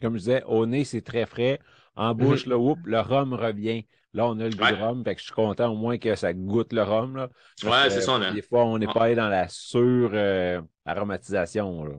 Comme 0.02 0.14
je 0.14 0.20
disais, 0.20 0.44
au 0.46 0.66
nez, 0.66 0.86
c'est 0.86 1.02
très 1.02 1.26
frais. 1.26 1.60
En 1.96 2.16
bouche, 2.16 2.48
mm-hmm. 2.48 2.78
le, 2.86 2.92
le 2.92 3.00
rhum 3.02 3.34
revient. 3.34 3.86
Là, 4.14 4.28
on 4.28 4.40
a 4.40 4.44
le 4.44 4.56
goût 4.56 4.66
de 4.66 4.76
rhum, 4.76 5.04
fait 5.04 5.16
que 5.16 5.22
je 5.22 5.26
suis 5.26 5.34
content 5.34 5.72
au 5.72 5.76
moins 5.76 5.98
que 5.98 6.16
ça 6.16 6.34
goûte 6.34 6.72
le 6.72 6.84
rhum. 6.84 7.18
Là, 7.18 7.30
ouais, 7.64 7.90
c'est 7.90 8.02
ça. 8.02 8.32
Des 8.32 8.44
fois, 8.44 8.64
on 8.66 8.78
n'est 8.78 8.86
pas 8.86 9.06
allé 9.06 9.16
dans 9.16 9.28
la 9.28 9.48
sur-aromatisation. 9.50 11.86
Euh, 11.86 11.90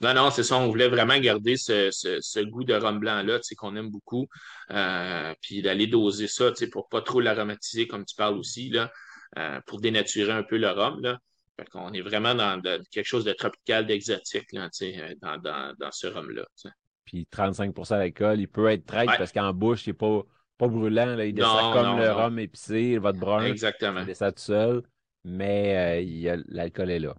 non, 0.00 0.12
non, 0.12 0.30
c'est 0.30 0.42
ça. 0.42 0.56
On 0.56 0.68
voulait 0.68 0.88
vraiment 0.88 1.18
garder 1.18 1.56
ce, 1.56 1.90
ce, 1.90 2.40
goût 2.40 2.64
de 2.64 2.74
rhum 2.74 2.98
blanc-là, 2.98 3.40
qu'on 3.56 3.76
aime 3.76 3.90
beaucoup. 3.90 4.26
Euh, 4.70 5.34
puis 5.40 5.62
d'aller 5.62 5.86
doser 5.86 6.26
ça, 6.26 6.52
pour 6.72 6.88
pas 6.88 7.00
trop 7.00 7.20
l'aromatiser, 7.20 7.86
comme 7.86 8.04
tu 8.04 8.16
parles 8.16 8.36
aussi, 8.36 8.70
là, 8.70 8.92
euh, 9.38 9.60
pour 9.66 9.80
dénaturer 9.80 10.32
un 10.32 10.42
peu 10.42 10.56
le 10.56 10.68
rhum, 10.70 11.00
là. 11.00 11.18
Fait 11.56 11.68
qu'on 11.70 11.92
est 11.92 12.00
vraiment 12.00 12.34
dans 12.34 12.60
quelque 12.90 13.06
chose 13.06 13.24
de 13.24 13.32
tropical, 13.32 13.86
d'exotique, 13.86 14.52
là, 14.52 14.68
tu 14.70 14.92
sais, 14.92 15.00
euh, 15.00 15.14
dans, 15.22 15.38
dans, 15.38 15.72
dans 15.78 15.92
ce 15.92 16.08
rhum-là. 16.08 16.44
Puis 17.04 17.28
35% 17.32 17.90
d'alcool, 17.90 18.40
il 18.40 18.48
peut 18.48 18.68
être 18.68 18.84
très 18.84 19.06
parce 19.06 19.30
qu'en 19.30 19.52
bouche, 19.52 19.86
il 19.86 19.90
n'est 19.90 19.94
pas, 19.94 20.22
pas 20.58 20.66
brûlant. 20.66 21.14
Là. 21.14 21.24
Il 21.24 21.34
descend 21.34 21.72
comme 21.72 21.98
le 21.98 22.10
rhum 22.10 22.38
épicé, 22.40 22.98
votre 22.98 23.20
brun. 23.20 23.44
Exactement. 23.44 24.00
Il 24.00 24.06
descend 24.06 24.34
tout 24.34 24.42
seul, 24.42 24.82
mais 25.22 26.04
l'alcool 26.48 26.90
est 26.90 26.98
là. 26.98 27.14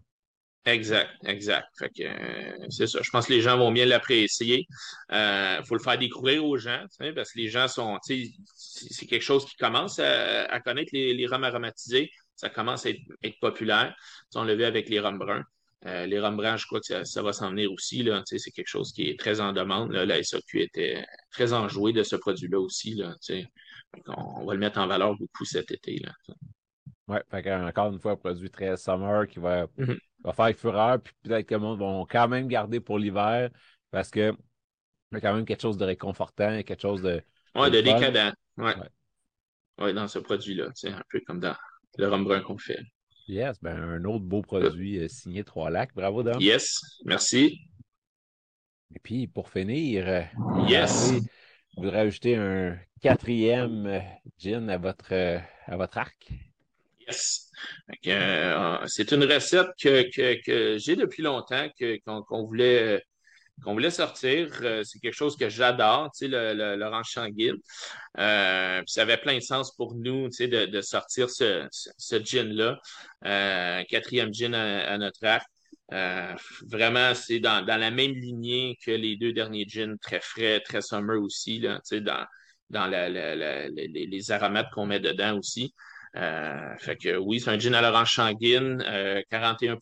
Exact, 0.66 1.12
exact. 1.26 1.68
Fait 1.78 1.90
que 1.90 2.04
euh, 2.04 2.66
c'est 2.70 2.88
ça. 2.88 3.00
Je 3.04 3.10
pense 3.12 3.28
que 3.28 3.34
les 3.34 3.42
gens 3.42 3.56
vont 3.56 3.72
bien 3.72 3.86
l'apprécier. 3.86 4.66
Il 5.10 5.16
euh, 5.16 5.64
faut 5.64 5.76
le 5.76 5.82
faire 5.82 5.98
découvrir 5.98 6.44
aux 6.44 6.58
gens, 6.58 6.84
parce 7.14 7.32
que 7.32 7.40
les 7.40 7.50
gens 7.50 7.68
sont, 7.68 8.00
c'est 8.02 9.06
quelque 9.06 9.22
chose 9.22 9.46
qui 9.46 9.56
commence 9.58 10.00
à, 10.00 10.60
connaître 10.62 10.90
les, 10.92 11.14
les 11.14 11.28
rhums 11.28 11.44
aromatisés. 11.44 12.10
Ça 12.36 12.50
commence 12.50 12.88
à 12.88 12.90
être, 12.90 13.40
populaire. 13.40 13.96
on 14.34 14.44
l'a 14.44 14.56
vu 14.56 14.64
avec 14.64 14.90
les 14.90 15.00
rhums 15.00 15.20
bruns. 15.20 15.44
Euh, 15.86 16.08
les 16.08 16.20
rhums 16.20 16.36
bruns, 16.36 16.58
je 16.58 16.66
crois 16.66 16.80
que 16.82 17.04
ça, 17.06 17.22
va 17.22 17.32
s'en 17.32 17.52
venir 17.52 17.72
aussi. 17.72 18.02
Là. 18.02 18.24
C'est 18.26 18.52
quelque 18.52 18.68
chose 18.68 18.92
qui 18.92 19.08
est 19.08 19.20
très 19.20 19.42
en 19.42 19.54
demande. 19.54 19.92
Là. 19.92 20.06
La 20.06 20.22
SAQ 20.24 20.62
était 20.64 21.06
très 21.32 21.54
enjouée 21.54 21.94
de 21.94 22.02
ce 22.02 22.16
produit-là 22.16 22.60
aussi. 22.60 22.96
Là, 22.96 23.16
on, 24.08 24.42
on 24.42 24.46
va 24.46 24.54
le 24.54 24.60
mettre 24.60 24.80
en 24.80 24.88
valeur 24.88 25.16
beaucoup 25.16 25.46
cet 25.46 25.70
été. 25.70 26.00
Là. 26.00 26.12
Oui, 27.08 27.18
encore 27.32 27.94
une 27.94 28.00
fois, 28.00 28.14
un 28.14 28.16
produit 28.16 28.50
très 28.50 28.76
summer 28.78 29.28
qui 29.28 29.38
va, 29.38 29.68
mm-hmm. 29.78 30.00
Va 30.26 30.34
faire 30.34 30.56
fureur, 30.58 31.02
puis 31.02 31.14
peut-être 31.24 31.46
que 31.46 31.56
le 31.56 31.62
monde 31.62 31.80
va 31.80 32.04
quand 32.10 32.28
même 32.28 32.48
garder 32.48 32.80
pour 32.80 33.00
l'hiver 33.00 33.50
parce 33.92 34.10
que 34.10 34.34
il 35.12 35.16
y 35.16 35.18
a 35.18 35.22
quand 35.22 35.36
même 35.36 35.46
quelque 35.46 35.62
chose 35.62 35.78
de 35.78 35.86
réconfortant, 35.86 36.64
quelque 36.64 36.82
chose 36.82 37.02
de. 37.02 37.22
Oui, 37.54 37.72
de, 37.72 37.80
décadent. 37.82 38.34
Oui, 38.58 38.72
ouais. 39.80 39.94
dans 39.94 40.08
ce 40.08 40.20
produit-là, 40.20 40.72
c'est 40.74 40.90
un 40.90 41.04
peu 41.10 41.22
comme 41.26 41.40
dans 41.40 41.56
le 41.98 42.08
rhum 42.08 42.24
brun 42.24 42.42
qu'on 42.42 42.58
fait. 42.58 42.80
Yes, 43.28 43.58
ben 43.62 43.78
un 43.78 44.04
autre 44.06 44.26
beau 44.26 44.42
produit 44.42 45.00
euh, 45.00 45.08
signé 45.08 45.44
Trois 45.44 45.70
Lacs. 45.70 45.94
Bravo, 45.96 46.22
Dom. 46.22 46.40
Yes, 46.40 46.80
merci. 47.06 47.60
Et 48.94 49.00
puis, 49.00 49.28
pour 49.28 49.50
finir, 49.50 50.08
euh, 50.08 50.22
yes. 50.68 51.12
vous 51.12 51.84
voudrais 51.84 52.02
ajouter 52.02 52.36
un 52.36 52.78
quatrième 53.02 53.88
euh, 53.88 54.00
gin 54.38 54.70
à 54.70 54.78
votre, 54.78 55.14
à 55.14 55.78
votre 55.78 55.98
arc? 55.98 56.32
Euh, 58.08 58.78
c'est 58.88 59.12
une 59.12 59.24
recette 59.24 59.68
que, 59.82 60.78
j'ai 60.78 60.96
depuis 60.96 61.24
longtemps, 61.24 61.68
qu'on 62.06 62.44
voulait 62.46 63.04
qu'on 63.64 63.72
voulait 63.74 63.92
sortir. 63.92 64.50
Euh, 64.64 64.84
c'est 64.84 65.00
quelque 65.00 65.14
chose 65.14 65.38
que 65.38 65.48
j'adore, 65.48 66.12
tu 66.12 66.26
sais, 66.26 66.28
le, 66.30 67.04
sanguine. 67.06 67.56
Euh, 68.20 68.82
ça 68.86 69.02
avait 69.04 69.18
plein 69.18 69.36
de 69.36 69.42
sens 69.42 69.74
pour 69.76 69.96
nous, 69.96 70.28
tu 70.28 70.34
sais, 70.34 70.48
de, 70.48 70.66
de 70.66 70.82
sortir 70.82 71.30
ce, 71.30 71.66
ce, 71.72 72.18
gin-là. 72.18 72.80
quatrième 73.90 74.34
gin 74.34 74.54
à, 74.54 74.98
notre 74.98 75.26
arc. 75.26 75.48
vraiment, 76.68 77.16
c'est 77.16 77.40
dans, 77.40 77.66
dans 77.66 77.78
la 77.78 77.92
même 77.92 78.12
lignée 78.12 78.78
que 78.86 78.92
les 78.92 79.16
deux 79.16 79.32
derniers 79.32 79.66
gins, 79.68 79.96
très 80.02 80.20
frais, 80.20 80.60
très 80.60 80.82
summer 80.82 81.22
aussi, 81.22 81.60
là, 81.60 81.80
dans, 81.92 82.26
dans 82.70 82.88
les, 82.88 83.70
les 83.70 84.32
aromates 84.32 84.70
qu'on 84.74 84.86
met 84.86 85.00
dedans 85.00 85.38
aussi. 85.38 85.74
Euh, 86.16 86.76
fait 86.78 86.96
que 86.96 87.18
oui, 87.18 87.40
c'est 87.40 87.50
un 87.50 87.60
gin 87.60 87.74
à 87.74 87.82
l'orange 87.82 88.16
sanguine, 88.16 88.84
41 89.30 89.78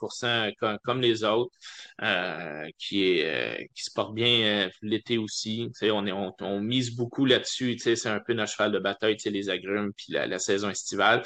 comme, 0.60 0.78
comme, 0.84 1.02
les 1.02 1.24
autres, 1.24 1.56
euh, 2.02 2.68
qui 2.78 3.04
est 3.04 3.62
euh, 3.62 3.66
qui 3.76 3.84
se 3.84 3.92
porte 3.94 4.16
bien 4.16 4.70
l'été 4.82 5.18
aussi. 5.18 5.72
On, 5.84 6.06
est, 6.08 6.12
on, 6.12 6.34
on, 6.42 6.60
mise 6.60 6.96
beaucoup 6.96 7.26
là-dessus. 7.26 7.78
C'est 7.78 8.08
un 8.08 8.20
peu 8.20 8.34
notre 8.34 8.52
cheval 8.52 8.72
de 8.72 8.80
bataille, 8.80 9.18
les 9.26 9.50
agrumes, 9.50 9.94
puis 9.94 10.08
la, 10.10 10.26
la 10.28 10.40
saison 10.40 10.70
estivale. 10.70 11.24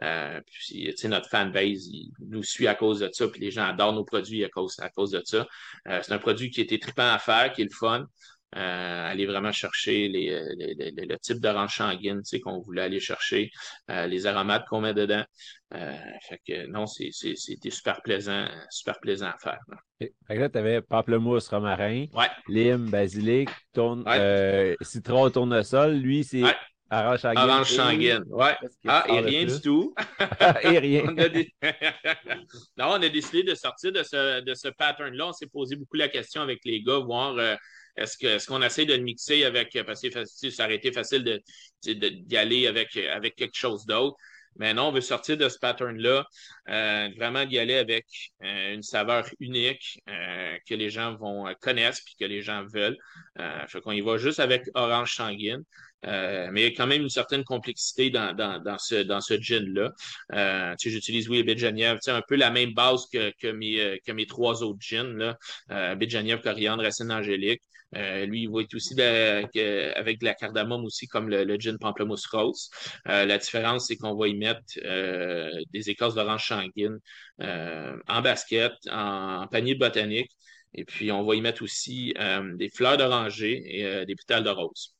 puis 0.00 0.94
notre 1.04 1.28
fanbase, 1.28 1.86
il 1.86 2.12
nous 2.20 2.42
suit 2.42 2.66
à 2.66 2.74
cause 2.74 3.00
de 3.00 3.10
ça, 3.12 3.28
puis 3.28 3.40
les 3.40 3.50
gens 3.50 3.64
adorent 3.64 3.94
nos 3.94 4.04
produits 4.04 4.44
à 4.44 4.48
cause, 4.48 4.78
à 4.80 4.90
cause 4.90 5.10
de 5.12 5.22
ça. 5.24 5.46
c'est 5.86 6.12
un 6.12 6.18
produit 6.18 6.50
qui 6.50 6.60
était 6.60 6.78
trippant 6.78 7.12
à 7.12 7.18
faire, 7.18 7.52
qui 7.52 7.62
est 7.62 7.64
le 7.64 7.70
fun. 7.70 8.06
Euh, 8.56 9.10
aller 9.10 9.26
vraiment 9.26 9.52
chercher 9.52 10.08
les, 10.08 10.30
euh, 10.30 10.42
le 10.58 11.16
type 11.18 11.38
d'orange 11.38 11.76
sanguine 11.76 12.20
qu'on 12.42 12.58
voulait 12.58 12.82
aller 12.82 12.98
chercher, 12.98 13.48
euh, 13.90 14.08
les 14.08 14.26
aromates 14.26 14.66
qu'on 14.66 14.80
met 14.80 14.92
dedans. 14.92 15.24
fait 15.70 16.40
que 16.44 16.66
non, 16.66 16.86
c'était 16.86 17.70
super 17.70 18.02
plaisant, 18.02 18.48
super 18.70 18.98
plaisant 18.98 19.28
à 19.28 19.36
faire. 19.38 19.60
Fait 20.00 20.34
que 20.34 20.40
là, 20.40 20.48
tu 20.48 20.58
avais 20.58 20.82
pamplemousse, 20.82 21.48
romarin, 21.48 22.06
ouais. 22.12 22.26
lime, 22.48 22.90
basilic, 22.90 23.50
tourne, 23.72 24.04
citron, 24.80 25.30
tournesol. 25.30 25.92
Lui, 25.92 26.24
c'est 26.24 26.42
Orange 26.92 27.20
sanguine. 27.20 27.44
Orange 27.44 27.70
sanguine, 27.70 28.24
ouais. 28.30 28.56
Ah, 28.88 29.04
et 29.08 29.20
rien 29.20 29.44
du 29.44 29.60
tout. 29.60 29.94
et 30.64 30.78
rien. 30.78 31.04
on 31.08 31.16
a 31.16 31.28
non, 32.76 32.98
on 32.98 33.02
a 33.02 33.08
décidé 33.08 33.44
de 33.44 33.54
sortir 33.54 33.92
de 33.92 34.02
ce, 34.02 34.40
de 34.40 34.54
ce 34.54 34.66
pattern-là. 34.68 35.28
On 35.28 35.32
s'est 35.32 35.46
posé 35.46 35.76
beaucoup 35.76 35.96
la 35.96 36.08
question 36.08 36.42
avec 36.42 36.58
les 36.64 36.82
gars, 36.82 36.98
voir 36.98 37.36
est-ce 38.00 38.46
qu'on 38.46 38.62
essaie 38.62 38.86
de 38.86 38.94
le 38.94 39.02
mixer 39.02 39.44
avec, 39.44 39.78
parce 39.86 40.00
que 40.00 40.50
ça 40.50 40.64
aurait 40.64 40.76
été 40.76 40.92
facile 40.92 41.40
d'y 41.82 42.36
aller 42.36 42.66
avec, 42.66 42.96
avec 42.96 43.36
quelque 43.36 43.56
chose 43.56 43.86
d'autre. 43.86 44.16
Mais 44.56 44.74
non, 44.74 44.88
on 44.88 44.92
veut 44.92 45.00
sortir 45.00 45.36
de 45.36 45.48
ce 45.48 45.58
pattern-là, 45.58 46.26
euh, 46.68 47.08
vraiment 47.16 47.44
d'y 47.46 47.58
aller 47.58 47.76
avec 47.76 48.06
euh, 48.42 48.74
une 48.74 48.82
saveur 48.82 49.24
unique 49.38 50.00
euh, 50.08 50.56
que 50.68 50.74
les 50.74 50.90
gens 50.90 51.14
vont 51.14 51.46
connaître 51.60 51.98
puis 52.04 52.16
que 52.18 52.24
les 52.24 52.42
gens 52.42 52.64
veulent. 52.66 52.98
Euh, 53.38 53.66
fait 53.68 53.80
qu'on 53.80 53.92
y 53.92 54.00
va 54.00 54.18
juste 54.18 54.40
avec 54.40 54.64
orange 54.74 55.14
sanguine. 55.14 55.62
Euh, 56.06 56.48
mais 56.52 56.62
il 56.62 56.64
y 56.64 56.66
a 56.68 56.76
quand 56.76 56.86
même 56.86 57.02
une 57.02 57.10
certaine 57.10 57.44
complexité 57.44 58.10
dans, 58.10 58.34
dans, 58.34 58.58
dans 58.62 58.78
ce, 58.78 59.02
dans 59.02 59.20
ce 59.20 59.34
gin-là. 59.40 59.92
Euh, 60.32 60.74
tu 60.78 60.88
sais, 60.88 60.94
j'utilise, 60.94 61.28
oui, 61.28 61.42
le 61.42 61.56
Genève, 61.56 61.96
tu 61.96 62.04
sais, 62.04 62.10
un 62.10 62.22
peu 62.26 62.36
la 62.36 62.50
même 62.50 62.72
base 62.74 63.06
que, 63.12 63.32
que, 63.38 63.48
mes, 63.48 64.00
que 64.06 64.12
mes 64.12 64.26
trois 64.26 64.62
autres 64.62 64.80
gins, 64.80 65.16
là. 65.16 65.36
Euh, 65.70 65.96
Genève, 66.08 66.40
coriandre, 66.40 66.82
racine 66.82 67.12
angélique. 67.12 67.62
Euh, 67.96 68.24
lui, 68.26 68.42
il 68.42 68.50
va 68.50 68.62
être 68.62 68.74
aussi 68.74 69.00
avec 69.00 70.20
de 70.20 70.24
la 70.24 70.34
cardamome 70.34 70.84
aussi, 70.84 71.06
comme 71.06 71.28
le, 71.28 71.44
le 71.44 71.56
gin 71.58 71.78
pamplemousse 71.78 72.26
rose. 72.26 72.70
Euh, 73.08 73.26
la 73.26 73.38
différence, 73.38 73.86
c'est 73.88 73.96
qu'on 73.96 74.14
va 74.14 74.28
y 74.28 74.34
mettre 74.34 74.60
euh, 74.84 75.50
des 75.72 75.90
écorces 75.90 76.14
d'orange 76.14 76.46
sanguine 76.46 76.98
en 77.40 78.22
basket, 78.22 78.72
en, 78.90 79.46
panier 79.48 79.74
botanique. 79.74 80.30
Et 80.74 80.84
puis, 80.84 81.10
on 81.10 81.24
va 81.24 81.34
y 81.34 81.40
mettre 81.40 81.62
aussi 81.62 82.14
des 82.54 82.68
fleurs 82.68 82.96
d'oranger 82.96 83.62
et 83.66 84.06
des 84.06 84.14
pétales 84.14 84.44
de 84.44 84.50
rose. 84.50 84.94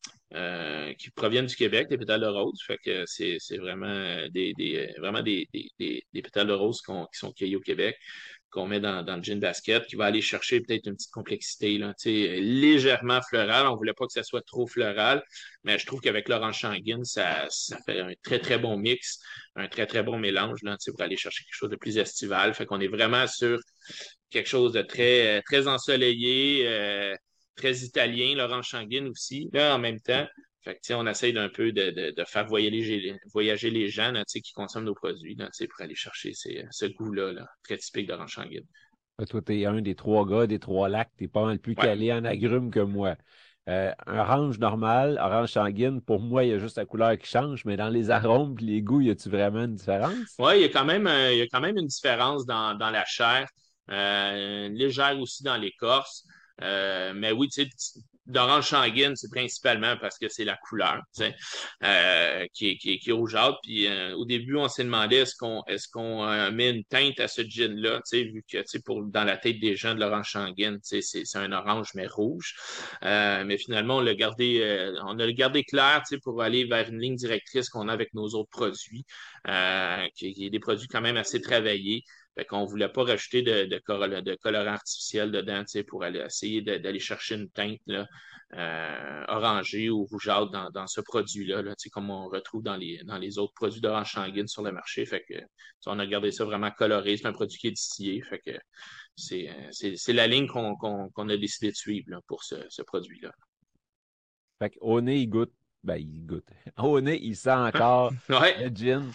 Qui 0.99 1.11
proviennent 1.11 1.47
du 1.47 1.57
Québec, 1.57 1.89
des 1.89 1.99
pétales 1.99 2.21
de 2.21 2.27
rose. 2.27 2.61
Fait 2.67 2.79
que 2.85 3.05
c'est, 3.07 3.39
vraiment 3.59 4.27
des, 4.29 4.53
des 4.57 4.93
vraiment 4.99 5.23
des, 5.23 5.49
des, 5.53 6.05
des, 6.13 6.23
pétales 6.23 6.47
de 6.47 6.53
rose 6.53 6.83
qui 6.83 7.19
sont 7.19 7.33
cueillis 7.33 7.57
au 7.57 7.61
Québec 7.61 7.97
qu'on 8.51 8.67
met 8.67 8.81
dans, 8.81 9.03
dans, 9.03 9.17
le 9.17 9.23
gin 9.23 9.39
basket, 9.39 9.87
qui 9.87 9.97
va 9.97 10.07
aller 10.07 10.21
chercher 10.21 10.61
peut-être 10.61 10.87
une 10.87 10.97
petite 10.97 11.13
complexité, 11.13 11.79
là, 11.79 11.95
légèrement 12.05 13.21
floral. 13.23 13.67
On 13.67 13.77
voulait 13.77 13.95
pas 13.95 14.07
que 14.07 14.13
ça 14.13 14.23
soit 14.23 14.43
trop 14.43 14.67
floral, 14.67 15.23
mais 15.65 15.79
je 15.79 15.87
trouve 15.87 16.01
qu'avec 16.01 16.29
l'orange 16.29 16.61
sanguine, 16.61 17.05
ça, 17.05 17.47
ça 17.49 17.79
fait 17.87 18.01
un 18.01 18.13
très, 18.23 18.41
très 18.41 18.59
bon 18.59 18.77
mix, 18.77 19.21
un 19.57 19.69
très, 19.69 19.87
très 19.87 20.03
bon 20.03 20.19
mélange 20.19 20.63
là, 20.63 20.77
pour 20.87 21.01
aller 21.01 21.17
chercher 21.17 21.45
quelque 21.45 21.55
chose 21.55 21.71
de 21.71 21.77
plus 21.77 21.97
estival. 21.99 22.55
Fait 22.55 22.67
qu'on 22.67 22.81
est 22.81 22.89
vraiment 22.89 23.27
sur 23.27 23.59
quelque 24.31 24.49
chose 24.49 24.73
de 24.73 24.83
très, 24.83 25.43
très 25.43 25.69
ensoleillé, 25.69 26.67
euh, 26.67 27.15
très 27.57 27.79
italien, 27.79 28.35
l'orange 28.37 28.69
sanguine 28.69 29.09
aussi, 29.09 29.49
là, 29.53 29.75
en 29.75 29.79
même 29.79 30.01
temps. 30.01 30.27
Fait 30.63 30.75
que, 30.75 30.93
on 30.93 31.07
essaye 31.07 31.33
d'un 31.33 31.49
peu 31.49 31.73
de, 31.73 31.91
de, 31.91 32.11
de, 32.15 32.25
faire 32.25 32.47
voyager, 32.47 33.17
voyager 33.33 33.71
les 33.71 33.89
gens 33.89 34.13
là, 34.13 34.25
qui 34.25 34.53
consomment 34.53 34.85
nos 34.85 34.95
produits 34.95 35.35
là, 35.35 35.49
pour 35.59 35.81
aller 35.81 35.95
chercher 35.95 36.35
ces, 36.35 36.65
ce 36.71 36.87
goût-là, 36.87 37.33
là, 37.33 37.47
très 37.65 37.79
typique 37.79 38.07
d'orange 38.07 38.35
sanguine. 38.35 38.67
Toi, 39.29 39.43
tu 39.43 39.61
es 39.61 39.67
un 39.67 39.81
des 39.81 39.95
trois 39.95 40.27
gars 40.27 40.47
des 40.47 40.59
trois 40.59 40.89
lacs. 40.89 41.11
Tu 41.17 41.25
es 41.25 41.29
pas 41.29 41.45
mal 41.45 41.59
plus 41.59 41.75
calé 41.75 42.13
en 42.13 42.25
agrumes 42.25 42.71
que 42.71 42.81
moi. 42.81 43.17
Euh, 43.69 43.93
un 44.07 44.19
orange 44.19 44.59
normal, 44.59 45.19
orange 45.23 45.53
sanguine, 45.53 46.01
pour 46.01 46.21
moi, 46.21 46.45
il 46.45 46.51
y 46.51 46.53
a 46.53 46.59
juste 46.59 46.79
la 46.79 46.87
couleur 46.87 47.17
qui 47.19 47.27
change, 47.27 47.65
mais 47.67 47.77
dans 47.77 47.91
les 47.91 48.11
arômes 48.11 48.57
et 48.61 48.65
les 48.65 48.83
goûts, 48.83 49.03
y 49.03 49.11
a-tu 49.11 49.29
vraiment 49.29 49.65
une 49.65 49.75
différence? 49.75 50.17
Oui, 50.39 50.53
il 50.57 50.61
y 50.63 50.65
a 50.65 50.69
quand 50.71 50.87
même, 50.87 51.09
il 51.31 51.39
y 51.39 51.43
a 51.43 51.47
quand 51.47 51.61
même 51.61 51.77
une 51.77 51.87
différence 51.87 52.47
dans, 52.47 52.75
dans 52.75 52.91
la 52.91 53.05
chair, 53.05 53.49
euh, 53.91 54.69
légère 54.71 55.21
aussi 55.21 55.43
dans 55.43 55.57
l'écorce. 55.57 56.27
Euh, 56.63 57.13
mais 57.15 57.33
oui, 57.33 57.49
tu 57.49 57.63
sais, 57.63 57.69
d'orange 58.31 58.69
sanguine, 58.69 59.17
c'est 59.17 59.31
principalement 59.31 59.97
parce 60.01 60.19
que 60.19 60.29
c'est 60.29 60.45
la 60.45 60.57
couleur 60.57 61.03
euh, 61.83 62.47
qui, 62.53 62.71
est, 62.71 62.77
qui, 62.77 62.99
qui 62.99 63.11
est 63.11 63.13
rougeâtre. 63.13 63.59
Puis 63.63 63.87
euh, 63.87 64.15
au 64.17 64.25
début, 64.25 64.57
on 64.57 64.69
s'est 64.69 64.85
demandé 64.85 65.17
est-ce 65.17 65.35
qu'on 65.37 65.63
est-ce 65.67 65.89
qu'on 65.89 66.25
euh, 66.25 66.51
met 66.51 66.71
une 66.71 66.85
teinte 66.85 67.19
à 67.21 67.29
ce 67.29 67.43
gin-là, 67.43 68.01
vu 68.13 68.45
que 68.51 68.79
pour 68.85 69.03
dans 69.05 69.25
la 69.25 69.37
tête 69.37 69.59
des 69.61 69.77
gens 69.77 69.95
de 69.95 70.01
l'orange 70.01 70.33
sanguine, 70.33 70.79
c'est, 70.83 71.03
c'est 71.03 71.25
un 71.37 71.53
orange 71.53 71.91
mais 71.95 72.07
rouge. 72.07 72.55
mais 73.03 73.59
finalement, 73.59 73.97
on 73.97 74.01
l'a 74.01 74.15
gardé, 74.15 74.95
on 75.05 75.19
a 75.19 75.33
gardé 75.33 75.65
clair 75.65 76.03
pour 76.23 76.43
aller 76.43 76.65
vers 76.65 76.89
une 76.89 77.01
ligne 77.01 77.17
directrice 77.17 77.69
qu'on 77.69 77.89
a 77.89 77.93
avec 77.93 78.15
nos 78.15 78.29
autres 78.29 78.51
produits, 78.51 79.05
qui, 80.15 80.33
qui 80.35 80.47
est 80.47 80.51
des 80.51 80.61
produits 80.61 80.89
quand 80.89 81.01
même 81.01 81.17
assez 81.17 81.41
travaillés. 81.41 82.05
Fait 82.37 82.45
qu'on 82.45 82.65
voulait 82.65 82.89
pas 82.89 83.03
rajouter 83.03 83.43
de, 83.43 83.65
de, 83.65 84.21
de 84.21 84.35
colorant 84.37 84.73
artificiel 84.73 85.33
dedans, 85.33 85.65
pour 85.89 86.05
aller 86.05 86.21
essayer 86.21 86.63
d'aller 86.63 87.01
chercher 87.01 87.35
une 87.35 87.51
teinte 87.51 87.81
là, 87.87 88.07
euh, 88.55 89.25
orangée 89.29 89.91
ou 89.91 90.05
rougeâtre 90.05 90.51
dans, 90.51 90.71
dans 90.71 90.87
ce 90.87 91.01
produit-là, 91.01 91.63
là, 91.63 91.75
comme 91.93 92.11
on 92.11 92.29
retrouve 92.29 92.63
dans 92.63 92.77
les, 92.77 93.03
dans 93.05 93.19
les 93.19 93.39
autres 93.39 93.55
produits 93.55 93.81
d'orange 93.81 94.13
sanguine 94.13 94.47
sur 94.47 94.63
le 94.63 94.73
marché. 94.73 95.05
Fait 95.07 95.25
que 95.29 95.35
on 95.87 95.99
a 95.99 96.07
gardé 96.07 96.31
ça 96.31 96.45
vraiment 96.45 96.71
coloré. 96.71 97.17
C'est 97.17 97.27
un 97.27 97.33
produit 97.33 97.59
qui 97.59 97.67
est 97.69 97.73
distillé. 97.73 98.23
Fait 98.23 98.39
que 98.39 98.53
c'est 99.17 100.13
la 100.13 100.27
ligne 100.27 100.47
qu'on 100.47 101.29
a 101.29 101.37
décidé 101.37 101.71
de 101.71 101.77
suivre 101.77 102.11
là, 102.11 102.21
pour 102.27 102.45
ce, 102.45 102.57
ce 102.69 102.83
produit-là. 102.83 103.33
Fait 104.61 104.71
qu'au 104.71 105.01
nez, 105.01 105.21
il 105.21 105.29
goûte. 105.29 105.53
Ben, 105.83 105.97
il 105.97 106.27
goûte. 106.27 106.49
Au 106.77 107.01
nez, 107.01 107.19
il 107.23 107.35
sent 107.35 107.51
encore 107.51 108.13
ouais. 108.29 108.69
le 108.69 108.75
gin 108.75 109.11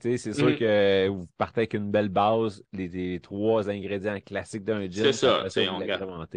c'est 0.00 0.32
sûr 0.32 0.50
mm. 0.50 0.56
que 0.56 1.08
vous 1.08 1.28
partez 1.38 1.60
avec 1.60 1.74
une 1.74 1.90
belle 1.90 2.08
base, 2.08 2.62
les, 2.72 3.20
trois 3.20 3.70
ingrédients 3.70 4.20
classiques 4.20 4.64
d'un 4.64 4.82
gin. 4.90 5.04
C'est 5.04 5.12
ça, 5.12 5.44
on 5.72 5.80
garde. 5.80 6.28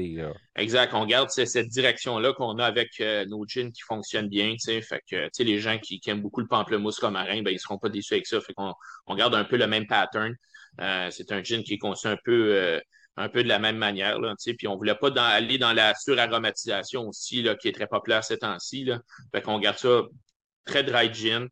Exact, 0.56 0.94
on 0.94 1.06
garde 1.06 1.30
cette 1.30 1.68
direction-là 1.68 2.34
qu'on 2.34 2.58
a 2.60 2.66
avec 2.66 2.90
euh, 3.00 3.26
nos 3.26 3.46
gins 3.46 3.72
qui 3.72 3.82
fonctionnent 3.82 4.30
bien. 4.30 4.56
Fait 4.60 5.02
que 5.10 5.44
les 5.44 5.60
gens 5.60 5.78
qui, 5.80 6.02
aiment 6.08 6.22
beaucoup 6.22 6.42
le 6.42 6.48
pamplemousse 6.48 7.00
comme 7.00 7.14
marin, 7.14 7.42
ben, 7.42 7.52
ils 7.52 7.56
ne 7.56 7.60
seront 7.60 7.78
pas 7.78 7.90
déçus 7.90 8.14
avec 8.14 8.28
ça. 8.28 8.40
Fait 8.42 8.54
qu'on 8.54 8.74
on 9.08 9.16
garde 9.16 9.36
un 9.36 9.44
peu 9.44 9.58
le 9.58 9.68
même 9.68 9.88
pattern. 9.88 10.36
Euh, 10.80 11.08
c'est 11.12 11.32
un 11.32 11.44
gin 11.44 11.64
qui 11.64 11.74
est 11.74 11.80
conçu 11.80 12.08
un 12.08 12.18
peu. 12.24 12.56
Euh, 12.56 12.80
un 13.18 13.28
peu 13.28 13.44
de 13.44 13.50
la 13.50 13.60
même 13.60 13.76
manière. 13.76 14.20
Là, 14.20 14.34
puis 14.58 14.68
on 14.70 14.74
ne 14.74 14.78
voulait 14.78 14.96
pas 14.96 15.12
aller 15.28 15.58
dans 15.58 15.74
la 15.74 15.94
suraromatisation 15.96 17.10
aussi, 17.10 17.42
là, 17.42 17.56
qui 17.56 17.68
est 17.68 17.74
très 17.74 17.86
populaire 17.86 18.24
ces 18.24 18.38
temps-ci. 18.38 18.90
Fait 19.34 19.42
qu'on 19.42 19.60
garde 19.60 19.78
ça 19.78 20.04
très 20.66 20.84
dry 20.84 21.14
gin. 21.14 21.48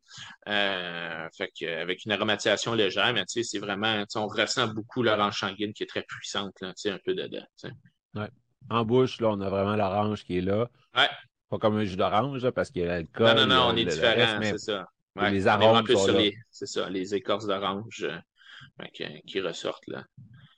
Euh, 0.48 1.28
fait 1.36 1.50
que, 1.58 1.80
avec 1.80 2.04
une 2.04 2.12
aromatisation 2.12 2.74
légère, 2.74 3.12
mais 3.12 3.24
c'est 3.26 3.58
vraiment, 3.58 4.04
on 4.14 4.26
ressent 4.26 4.68
beaucoup 4.68 5.02
l'orange 5.02 5.38
sanguine 5.38 5.72
qui 5.72 5.82
est 5.82 5.86
très 5.86 6.02
puissante, 6.02 6.54
là, 6.60 6.72
un 6.86 6.98
peu 7.04 7.14
dedans. 7.14 7.46
Ouais. 8.14 8.28
En 8.68 8.84
bouche, 8.84 9.20
là, 9.20 9.28
on 9.30 9.40
a 9.40 9.48
vraiment 9.48 9.76
l'orange 9.76 10.24
qui 10.24 10.38
est 10.38 10.42
là. 10.42 10.68
Ouais. 10.96 11.08
Pas 11.48 11.58
comme 11.58 11.76
un 11.76 11.84
jus 11.84 11.96
d'orange, 11.96 12.48
parce 12.50 12.70
qu'il 12.70 12.82
y 12.82 12.84
a 12.84 12.88
l'alcool. 12.88 13.36
Non, 13.36 13.46
non, 13.46 13.46
non, 13.46 13.68
on 13.72 13.76
est 13.76 13.84
différent, 13.84 14.40
c'est 14.42 14.58
ça. 14.58 14.86
Les 15.16 15.46
arômes 15.46 15.86
sont 15.86 16.06
les, 16.12 16.36
C'est 16.50 16.66
ça, 16.66 16.88
les 16.88 17.14
écorces 17.14 17.46
d'orange 17.46 18.06
euh, 18.08 18.86
qui 19.26 19.40
ressortent 19.40 19.86
là. 19.88 20.04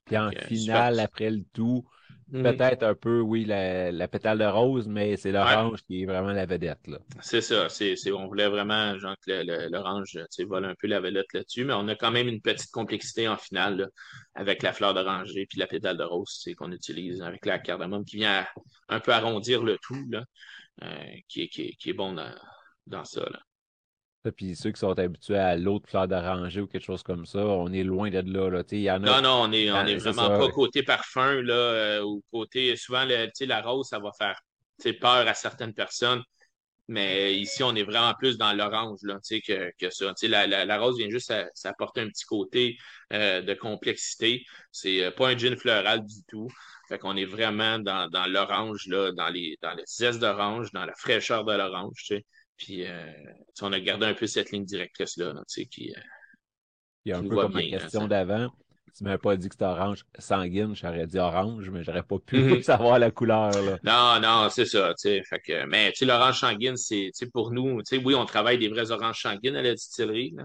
Puis 0.05 0.19
en 0.19 0.31
finale, 0.31 1.01
après 1.01 1.31
le 1.31 1.45
tout, 1.53 1.85
Mhm. 2.33 2.45
Peut-être 2.45 2.83
un 2.83 2.95
peu, 2.95 3.21
oui, 3.21 3.45
la, 3.45 4.09
pétale 4.09 4.39
de 4.39 4.47
rose, 4.47 4.89
mais 4.89 5.19
c'est 5.19 5.33
l'orange 5.33 5.83
qui 5.83 6.03
est 6.03 6.07
vraiment 6.07 6.33
la 6.33 6.47
vedette. 6.47 6.87
Là. 6.87 6.99
C'est 7.21 7.43
ça. 7.43 7.69
C'est, 7.69 7.95
on 8.11 8.27
voulait 8.27 8.49
vraiment 8.49 8.99
genre, 8.99 9.17
que 9.27 9.71
l'orange 9.71 10.19
vole 10.47 10.65
un 10.65 10.75
peu 10.75 10.87
la 10.87 11.01
vedette 11.01 11.31
là-dessus, 11.35 11.65
mais 11.65 11.75
on 11.75 11.87
a 11.89 11.95
quand 11.95 12.11
même 12.11 12.29
une 12.29 12.41
petite 12.41 12.71
complexité 12.71 13.29
en 13.29 13.37
finale 13.37 13.91
avec 14.35 14.63
la 14.63 14.73
fleur 14.73 14.95
d'oranger 14.95 15.45
puis 15.47 15.59
la 15.59 15.67
pétale 15.67 15.99
de 15.99 16.05
rose 16.05 16.43
qu'on 16.57 16.73
utilise 16.73 17.21
avec 17.21 17.45
la 17.45 17.59
cardamome 17.59 18.07
qui 18.07 18.17
vient 18.17 18.47
un 18.89 19.01
peu 19.01 19.13
arrondir 19.13 19.63
le 19.63 19.77
tout, 19.83 20.03
là, 20.11 20.25
euh, 20.85 21.05
qui, 21.29 21.43
est, 21.43 21.49
qui, 21.49 21.91
est, 21.91 21.93
bon 21.93 22.15
dans, 22.15 22.35
dans 22.87 23.05
ça. 23.05 23.21
Là. 23.21 23.41
Puis 24.31 24.55
ceux 24.55 24.71
qui 24.71 24.79
sont 24.79 24.97
habitués 24.99 25.37
à 25.37 25.57
l'autre 25.57 25.89
fleur 25.89 26.07
d'oranger 26.07 26.61
ou 26.61 26.67
quelque 26.69 26.85
chose 26.85 27.03
comme 27.03 27.27
ça, 27.27 27.41
on 27.41 27.73
est 27.73 27.83
loin 27.83 28.09
de 28.11 28.21
là. 28.21 28.51
là. 28.51 28.63
Il 28.71 28.79
y 28.79 28.91
en 28.91 29.03
a, 29.03 29.21
non, 29.21 29.23
non, 29.23 29.43
on 29.49 29.53
est, 29.53 29.71
on 29.73 29.85
est 29.87 29.97
vraiment 29.97 30.29
pas 30.29 30.49
côté 30.51 30.83
parfum 30.85 31.43
là, 31.43 31.55
euh, 31.55 32.03
ou 32.03 32.23
côté. 32.31 32.77
Souvent, 32.77 33.05
le, 33.05 33.29
la 33.47 33.63
rose, 33.63 33.89
ça 33.89 33.99
va 33.99 34.13
faire 34.17 34.39
peur 35.01 35.27
à 35.29 35.35
certaines 35.35 35.75
personnes. 35.75 36.23
Mais 36.89 37.35
ici, 37.39 37.63
on 37.63 37.75
est 37.75 37.85
vraiment 37.85 38.13
plus 38.19 38.37
dans 38.37 38.53
l'orange 38.53 38.99
que, 39.47 39.73
que 39.79 39.91
ça. 39.91 40.13
La, 40.23 40.47
la, 40.47 40.65
la, 40.65 40.79
rose 40.79 40.99
vient 40.99 41.09
juste 41.09 41.33
s'apporter 41.55 42.01
un 42.01 42.09
petit 42.09 42.25
côté 42.25 42.77
euh, 43.13 43.41
de 43.41 43.55
complexité. 43.55 44.45
C'est 44.73 45.05
euh, 45.05 45.11
pas 45.11 45.29
un 45.29 45.39
gin 45.39 45.57
floral 45.57 46.05
du 46.05 46.23
tout. 46.29 46.49
Fait 46.89 46.99
qu'on 46.99 47.17
est 47.17 47.25
vraiment 47.25 47.79
dans, 47.79 48.09
dans 48.11 48.27
l'orange, 48.27 48.89
dans 48.89 49.29
les, 49.29 49.57
dans 49.63 49.73
les 49.75 49.85
zestes 49.87 50.19
d'orange, 50.19 50.73
dans 50.73 50.85
la 50.85 50.95
fraîcheur 50.95 51.45
de 51.45 51.53
l'orange. 51.55 52.13
Puis, 52.63 52.87
euh, 52.87 53.13
on 53.61 53.73
a 53.73 53.81
gardé 53.81 54.07
un 54.07 54.15
peu 54.15 54.29
cette 54.29 54.53
ligne 54.53 54.65
directrice-là, 54.65 55.33
tu 55.33 55.43
sais, 55.49 55.67
qui. 55.67 55.91
Euh, 55.91 56.01
Il 57.05 57.11
y 57.11 57.13
a 57.13 57.19
un 57.19 57.23
peu 57.23 57.35
comme 57.35 57.57
la 57.57 57.79
question 57.79 58.07
d'avant. 58.07 58.53
Tu 58.97 59.03
m'avais 59.03 59.19
pas 59.19 59.37
dit 59.37 59.49
que 59.49 59.55
c'était 59.55 59.65
orange 59.65 60.05
sanguine, 60.19 60.77
j'aurais 60.77 61.07
dit 61.07 61.19
orange, 61.19 61.71
mais 61.71 61.83
j'aurais 61.83 62.05
pas 62.05 62.19
pu 62.19 62.37
mhm. 62.37 62.63
savoir 62.63 63.01
la 63.01 63.11
couleur. 63.11 63.51
Là. 63.51 63.79
Non, 63.83 64.21
non, 64.21 64.49
c'est 64.49 64.67
ça. 64.67 64.95
Fait 65.03 65.23
que, 65.45 65.65
mais 65.65 65.91
tu 65.91 66.01
sais, 66.01 66.05
l'orange 66.05 66.39
sanguine, 66.39 66.77
c'est 66.77 67.11
pour 67.33 67.51
nous, 67.51 67.81
oui, 68.05 68.15
on 68.15 68.27
travaille 68.27 68.59
des 68.59 68.69
vrais 68.69 68.93
oranges 68.93 69.23
sanguines 69.23 69.57
à 69.57 69.63
la 69.63 69.75
distillerie, 69.75 70.37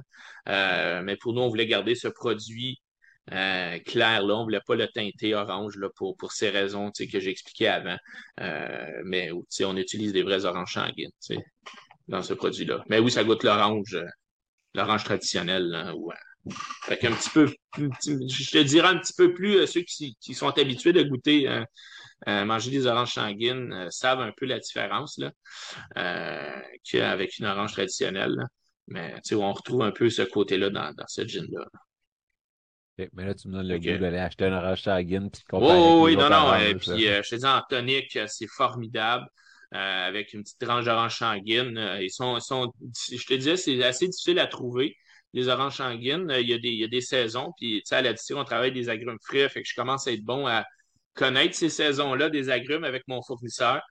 euh, 0.49 1.01
mais 1.03 1.17
pour 1.17 1.33
nous, 1.33 1.41
on 1.41 1.49
voulait 1.49 1.67
garder 1.67 1.93
ce 1.93 2.07
produit 2.07 2.81
euh, 3.33 3.77
clair 3.79 4.23
là, 4.23 4.37
on 4.37 4.43
voulait 4.43 4.61
pas 4.65 4.75
le 4.75 4.87
teinter 4.87 5.35
orange 5.35 5.75
là, 5.77 5.89
pour, 5.95 6.15
pour 6.15 6.31
ces 6.31 6.49
raisons 6.49 6.91
que 6.91 7.19
j'ai 7.19 7.29
expliquées 7.29 7.67
avant. 7.67 7.97
Euh, 8.39 9.01
mais 9.03 9.31
on 9.31 9.77
utilise 9.77 10.13
des 10.13 10.23
vrais 10.23 10.45
oranges 10.45 10.73
sanguines 10.73 11.11
dans 12.07 12.21
ce 12.21 12.33
produit-là. 12.33 12.83
Mais 12.89 12.99
oui, 12.99 13.11
ça 13.11 13.23
goûte 13.23 13.43
l'orange, 13.43 13.93
euh, 13.95 14.05
l'orange 14.73 15.03
traditionnel. 15.03 15.67
Là, 15.67 15.95
ouais. 15.95 16.15
Fait 16.83 16.97
qu'un 16.97 17.11
petit 17.11 17.29
peu, 17.29 17.53
je 17.77 18.51
te 18.51 18.63
dirais 18.63 18.87
un 18.87 18.97
petit 18.97 19.13
peu 19.13 19.33
plus, 19.33 19.57
euh, 19.57 19.65
ceux 19.65 19.81
qui, 19.81 20.15
qui, 20.21 20.33
sont 20.33 20.57
habitués 20.57 20.93
de 20.93 21.03
goûter, 21.03 21.49
euh, 22.27 22.45
manger 22.45 22.71
des 22.71 22.87
oranges 22.87 23.13
sanguines, 23.13 23.87
savent 23.91 24.21
un 24.21 24.31
peu 24.35 24.45
la 24.45 24.59
différence 24.59 25.17
là, 25.17 25.31
qu'avec 26.89 27.37
une 27.37 27.45
orange 27.45 27.73
traditionnelle. 27.73 28.31
Là. 28.31 28.45
Mais 28.87 29.13
tu 29.15 29.21
sais, 29.23 29.35
on 29.35 29.51
retrouve 29.51 29.81
un 29.81 29.91
peu 29.91 30.09
ce 30.09 30.21
côté-là 30.21 30.69
dans, 30.69 30.93
dans 30.93 31.07
ce 31.07 31.27
gin-là. 31.27 31.65
mais 33.11 33.25
là, 33.25 33.33
tu 33.33 33.49
me 33.49 33.53
donnes 33.53 33.67
le 33.67 33.77
goût 33.77 33.97
d'aller 33.97 34.17
acheter 34.17 34.45
une 34.45 34.53
orange 34.53 34.83
sanguine. 34.83 35.29
Puis 35.29 35.43
oh, 35.51 36.05
oui, 36.05 36.15
non, 36.15 36.29
non. 36.29 36.55
Et 36.55 36.75
puis, 36.75 37.03
je 37.07 37.29
te 37.29 37.35
dis, 37.35 37.45
en 37.45 37.61
tonique, 37.69 38.17
c'est 38.27 38.47
formidable. 38.47 39.27
Euh, 39.73 40.07
avec 40.07 40.33
une 40.33 40.43
petite 40.43 40.59
tranche 40.59 40.85
d'orange 40.85 41.17
sanguine. 41.17 41.77
Euh, 41.77 42.01
ils 42.01 42.09
sont, 42.09 42.39
sont, 42.39 42.71
je 43.11 43.25
te 43.25 43.33
disais, 43.33 43.57
c'est 43.57 43.83
assez 43.83 44.07
difficile 44.07 44.39
à 44.39 44.47
trouver, 44.47 44.95
les 45.33 45.49
oranges 45.49 45.75
sanguines. 45.77 46.31
Euh, 46.31 46.39
il 46.39 46.47
y 46.49 46.53
a 46.53 46.57
des, 46.57 46.69
il 46.69 46.79
y 46.79 46.85
a 46.85 46.87
des 46.87 47.01
saisons, 47.01 47.51
puis 47.57 47.83
à 47.91 48.01
la 48.01 48.13
on 48.35 48.43
travaille 48.45 48.71
des 48.71 48.87
agrumes 48.87 49.17
frais, 49.21 49.49
fait 49.49 49.61
que 49.61 49.67
je 49.67 49.75
commence 49.75 50.07
à 50.07 50.13
être 50.13 50.23
bon 50.23 50.47
à 50.47 50.65
connaître 51.15 51.53
ces 51.55 51.67
saisons-là 51.69 52.29
des 52.29 52.49
agrumes 52.49 52.85
avec 52.85 53.03
mon 53.07 53.21
fournisseur 53.21 53.81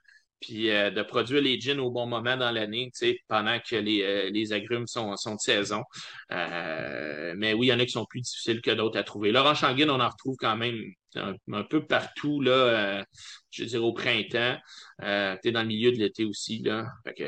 puis 0.41 0.67
de 0.69 1.03
produire 1.03 1.41
les 1.41 1.59
gins 1.59 1.79
au 1.79 1.91
bon 1.91 2.07
moment 2.07 2.37
dans 2.37 2.51
l'année, 2.51 2.91
pendant 3.27 3.59
que 3.59 3.77
les, 3.77 4.31
les 4.31 4.53
agrumes 4.53 4.87
sont, 4.87 5.17
sont 5.17 5.35
de 5.35 5.41
saison. 5.41 5.83
mais 6.31 7.55
oui, 7.55 7.69
il 7.69 7.71
y 7.71 7.73
en 7.73 7.81
a 7.81 7.87
qui 7.87 7.93
sont 7.93 8.05
plus 8.05 8.21
difficiles 8.21 8.61
que 8.61 8.71
d'autres 8.71 8.99
à 8.99 9.03
trouver. 9.03 9.33
L'orange 9.33 9.61
sanguine, 9.61 9.91
on 9.91 9.99
en 9.99 10.09
retrouve 10.11 10.37
quand 10.39 10.57
même 10.57 10.79
un, 11.16 11.62
peu 11.64 11.85
partout, 11.87 12.40
là, 12.40 12.50
euh, 12.50 13.05
je 13.50 13.62
veux 13.62 13.68
dire 13.68 13.85
au 13.85 13.92
printemps. 13.92 14.57
Euh, 15.02 15.37
dans 15.44 15.61
le 15.61 15.66
milieu 15.66 15.92
de 15.92 15.96
l'été 15.96 16.24
aussi. 16.24 16.59
Là. 16.61 16.87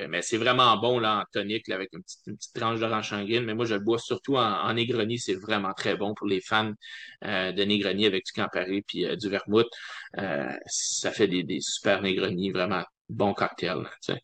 mais 0.08 0.22
c'est 0.22 0.38
vraiment 0.38 0.76
bon 0.78 0.98
là, 0.98 1.20
en 1.20 1.24
tonique 1.32 1.68
là, 1.68 1.74
avec 1.74 1.90
une 1.92 2.02
petite, 2.02 2.54
tranche 2.54 2.80
d'orange 2.80 3.10
sanguine. 3.10 3.44
Mais 3.44 3.54
moi, 3.54 3.66
je 3.66 3.74
le 3.74 3.80
bois 3.80 3.98
surtout 3.98 4.36
en, 4.36 4.70
en. 4.70 4.76
C'est 5.18 5.34
vraiment 5.34 5.74
très 5.74 5.96
bon 5.96 6.14
pour 6.14 6.26
les 6.26 6.40
fans 6.40 6.72
euh, 7.24 7.52
de 7.52 7.64
Negroni 7.64 8.06
avec 8.06 8.24
du 8.24 8.32
Campari 8.32 8.82
puis 8.82 9.04
euh, 9.04 9.16
du 9.16 9.28
vermouth. 9.28 9.68
ça 10.66 11.10
fait 11.10 11.28
des, 11.28 11.60
super 11.60 12.02
Negroni, 12.02 12.50
vraiment 12.50 12.84
bon 13.08 13.34
cocktail. 13.34 13.88
Sais. 14.00 14.22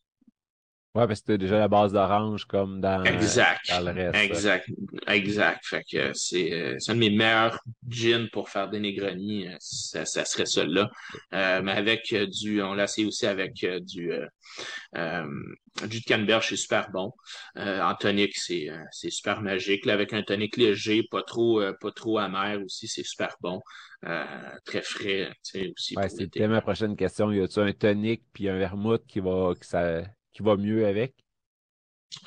Ouais, 0.94 1.08
parce 1.08 1.20
que 1.20 1.26
c'était 1.26 1.38
déjà 1.38 1.58
la 1.58 1.66
base 1.66 1.92
d'orange 1.92 2.44
comme 2.44 2.80
dans, 2.80 3.02
exact. 3.02 3.68
dans 3.68 3.80
le 3.80 3.90
reste. 3.90 4.14
Exact. 4.14 4.70
Exact. 5.08 5.66
Fait 5.66 5.82
que 5.82 6.12
c'est 6.14 6.52
euh, 6.52 6.78
un 6.86 6.94
de 6.94 7.00
mes 7.00 7.10
meilleurs 7.10 7.58
gins 7.88 8.28
pour 8.32 8.48
faire 8.48 8.70
des 8.70 8.78
Negroni. 8.78 9.48
Euh, 9.48 9.56
ça, 9.58 10.04
ça 10.04 10.24
serait 10.24 10.46
celui-là. 10.46 10.88
Euh, 11.32 11.62
mais 11.62 11.72
avec 11.72 12.14
du, 12.14 12.62
on 12.62 12.74
l'a 12.74 12.84
essayé 12.84 13.08
aussi 13.08 13.26
avec 13.26 13.54
du, 13.54 14.12
euh, 14.12 15.26
du 15.88 15.98
de 15.98 16.04
canneberge, 16.04 16.50
c'est 16.50 16.56
super 16.56 16.88
bon. 16.92 17.12
en 17.56 17.94
tonique, 17.96 18.36
c'est 18.36 18.70
super 19.10 19.42
magique. 19.42 19.86
Là, 19.86 19.94
avec 19.94 20.12
un 20.12 20.22
tonique 20.22 20.56
léger, 20.56 21.02
pas 21.10 21.22
trop, 21.22 21.60
pas 21.80 21.90
trop 21.90 22.18
amer 22.18 22.60
aussi, 22.64 22.86
c'est 22.86 23.02
super 23.02 23.34
bon. 23.40 23.60
très 24.64 24.82
frais, 24.82 25.32
aussi. 25.76 25.96
Ouais, 25.96 26.08
c'était 26.08 26.46
ma 26.46 26.60
prochaine 26.60 26.94
question. 26.94 27.32
Y 27.32 27.42
a-tu 27.42 27.58
un 27.58 27.72
tonique 27.72 28.22
puis 28.32 28.48
un 28.48 28.58
vermouth 28.58 29.04
qui 29.08 29.18
va, 29.18 29.54
que 29.58 29.66
ça, 29.66 30.02
qui 30.34 30.42
va 30.42 30.56
mieux 30.56 30.86
avec? 30.86 31.14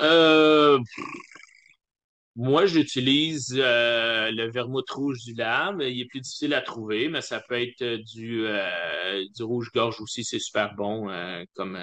Euh, 0.01 0.79
moi, 2.35 2.65
j'utilise 2.65 3.55
euh, 3.57 4.31
le 4.31 4.49
vermouth 4.49 4.89
rouge 4.89 5.23
du 5.23 5.33
lame. 5.33 5.81
Il 5.81 6.01
est 6.01 6.05
plus 6.05 6.21
difficile 6.21 6.53
à 6.53 6.61
trouver, 6.61 7.09
mais 7.09 7.21
ça 7.21 7.41
peut 7.47 7.61
être 7.61 7.83
du, 8.13 8.45
euh, 8.45 9.23
du 9.35 9.43
rouge-gorge 9.43 10.01
aussi. 10.01 10.23
C'est 10.23 10.39
super 10.39 10.75
bon 10.75 11.09
comme, 11.55 11.77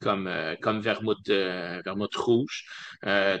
comme, 0.00 0.80
vermouth, 0.80 1.28
vermouth 1.28 2.16
rouge. 2.16 2.64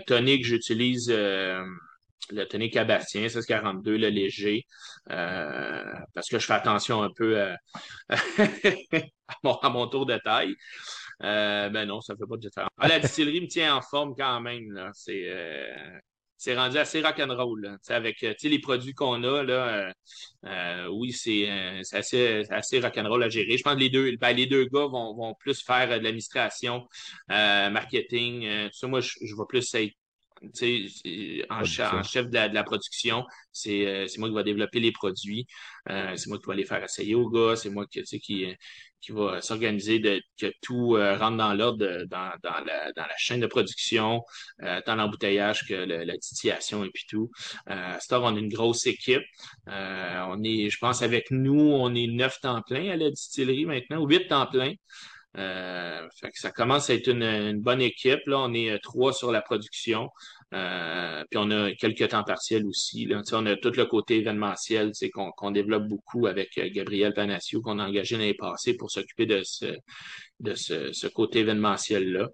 tonique, 0.06 0.44
j'utilise 0.44 1.10
le 1.10 2.44
tonique 2.48 2.76
à 2.76 2.84
Bastien, 2.84 3.26
42 3.28 3.96
le 3.96 4.08
léger, 4.08 4.66
parce 5.06 6.28
que 6.30 6.38
je 6.38 6.46
fais 6.46 6.54
attention 6.54 7.02
un 7.02 7.10
peu 7.14 7.38
à 8.08 9.68
mon 9.68 9.86
tour 9.88 10.06
de 10.06 10.16
taille. 10.24 10.54
Euh, 11.22 11.68
ben 11.68 11.86
non, 11.86 12.00
ça 12.00 12.14
ne 12.14 12.18
fait 12.18 12.26
pas 12.26 12.36
de 12.36 12.40
différence. 12.40 12.70
Ah, 12.78 12.88
la 12.88 12.98
distillerie 12.98 13.40
me 13.42 13.46
tient 13.46 13.76
en 13.76 13.82
forme 13.82 14.14
quand 14.16 14.40
même. 14.40 14.90
C'est 14.94 15.24
euh, 15.26 15.98
c'est 16.36 16.56
rendu 16.56 16.78
assez 16.78 17.02
rock'n'roll. 17.02 17.78
Avec 17.88 18.22
euh, 18.22 18.34
les 18.42 18.58
produits 18.58 18.94
qu'on 18.94 19.22
a, 19.24 19.42
là, 19.42 19.92
euh, 20.46 20.88
oui, 20.88 21.12
c'est 21.12 21.48
assez, 21.92 22.44
assez 22.48 22.80
rock'n'roll 22.80 23.22
à 23.22 23.28
gérer. 23.28 23.58
Je 23.58 23.62
pense 23.62 23.74
que 23.74 23.80
les 23.80 23.90
deux, 23.90 24.16
ben, 24.16 24.32
les 24.32 24.46
deux 24.46 24.64
gars 24.64 24.86
vont, 24.86 25.14
vont 25.14 25.34
plus 25.38 25.62
faire 25.62 25.88
de 25.88 26.02
l'administration, 26.02 26.88
marketing. 27.28 28.68
tout 28.70 28.78
ça, 28.78 28.86
moi, 28.86 29.00
je, 29.00 29.12
je 29.20 29.34
vais 29.34 29.44
plus 29.50 29.74
être 29.74 29.94
en, 31.50 31.64
chef 32.02 32.30
de 32.30 32.54
la, 32.54 32.64
production, 32.64 33.26
c'est 33.52 34.06
moi 34.16 34.28
qui 34.28 34.34
va 34.34 34.42
développer 34.42 34.80
les 34.80 34.92
produits. 34.92 35.46
c'est 35.86 36.26
moi 36.28 36.38
qui 36.38 36.46
va 36.46 36.54
les 36.54 36.64
faire 36.64 36.82
essayer 36.82 37.14
aux 37.14 37.28
gars. 37.28 37.56
C'est 37.56 37.68
moi 37.70 37.86
qui, 37.86 38.02
qui, 38.02 38.56
qui 39.00 39.12
va 39.12 39.40
s'organiser 39.40 39.98
de 39.98 40.20
que 40.38 40.52
tout 40.62 40.96
euh, 40.96 41.16
rentre 41.16 41.36
dans 41.36 41.54
l'ordre 41.54 42.04
dans, 42.04 42.32
dans, 42.42 42.64
la, 42.64 42.92
dans 42.92 43.02
la 43.02 43.16
chaîne 43.16 43.40
de 43.40 43.46
production, 43.46 44.22
euh, 44.62 44.80
tant 44.84 44.94
l'embouteillage 44.94 45.66
que 45.66 45.74
la 45.74 46.18
titillation 46.18 46.84
et 46.84 46.90
puis 46.90 47.04
tout. 47.08 47.30
Euh, 47.68 47.98
Star, 47.98 48.22
on 48.22 48.36
est 48.36 48.40
une 48.40 48.52
grosse 48.52 48.86
équipe. 48.86 49.22
Euh, 49.68 50.24
on 50.28 50.42
est, 50.42 50.70
je 50.70 50.78
pense, 50.78 51.02
avec 51.02 51.30
nous, 51.30 51.60
on 51.60 51.94
est 51.94 52.06
neuf 52.06 52.40
temps 52.40 52.62
plein 52.62 52.90
à 52.90 52.96
la 52.96 53.10
distillerie 53.10 53.66
maintenant, 53.66 53.98
ou 53.98 54.08
huit 54.08 54.28
temps 54.28 54.46
plein. 54.46 54.74
Euh, 55.36 56.08
fait 56.20 56.30
que 56.30 56.40
ça 56.40 56.50
commence 56.50 56.90
à 56.90 56.94
être 56.94 57.08
une, 57.08 57.22
une, 57.22 57.60
bonne 57.60 57.80
équipe. 57.80 58.26
Là, 58.26 58.40
on 58.40 58.52
est 58.52 58.78
trois 58.82 59.12
sur 59.12 59.30
la 59.30 59.42
production. 59.42 60.10
Euh, 60.52 61.24
puis 61.30 61.38
on 61.38 61.50
a 61.50 61.72
quelques 61.72 62.08
temps 62.08 62.24
partiels 62.24 62.66
aussi. 62.66 63.06
Là. 63.06 63.22
On 63.32 63.46
a 63.46 63.56
tout 63.56 63.70
le 63.70 63.86
côté 63.86 64.16
événementiel 64.18 64.92
qu'on 65.12 65.50
développe 65.50 65.86
beaucoup 65.86 66.26
avec 66.26 66.58
euh, 66.58 66.68
Gabriel 66.72 67.14
Panassio, 67.14 67.60
qu'on 67.62 67.78
a 67.78 67.86
engagé 67.86 68.16
l'année 68.16 68.34
passée 68.34 68.74
pour 68.74 68.90
s'occuper 68.90 69.26
de 69.26 69.42
ce, 69.44 69.76
de 70.40 70.54
ce, 70.54 70.92
ce 70.92 71.06
côté 71.06 71.40
événementiel-là. 71.40 72.28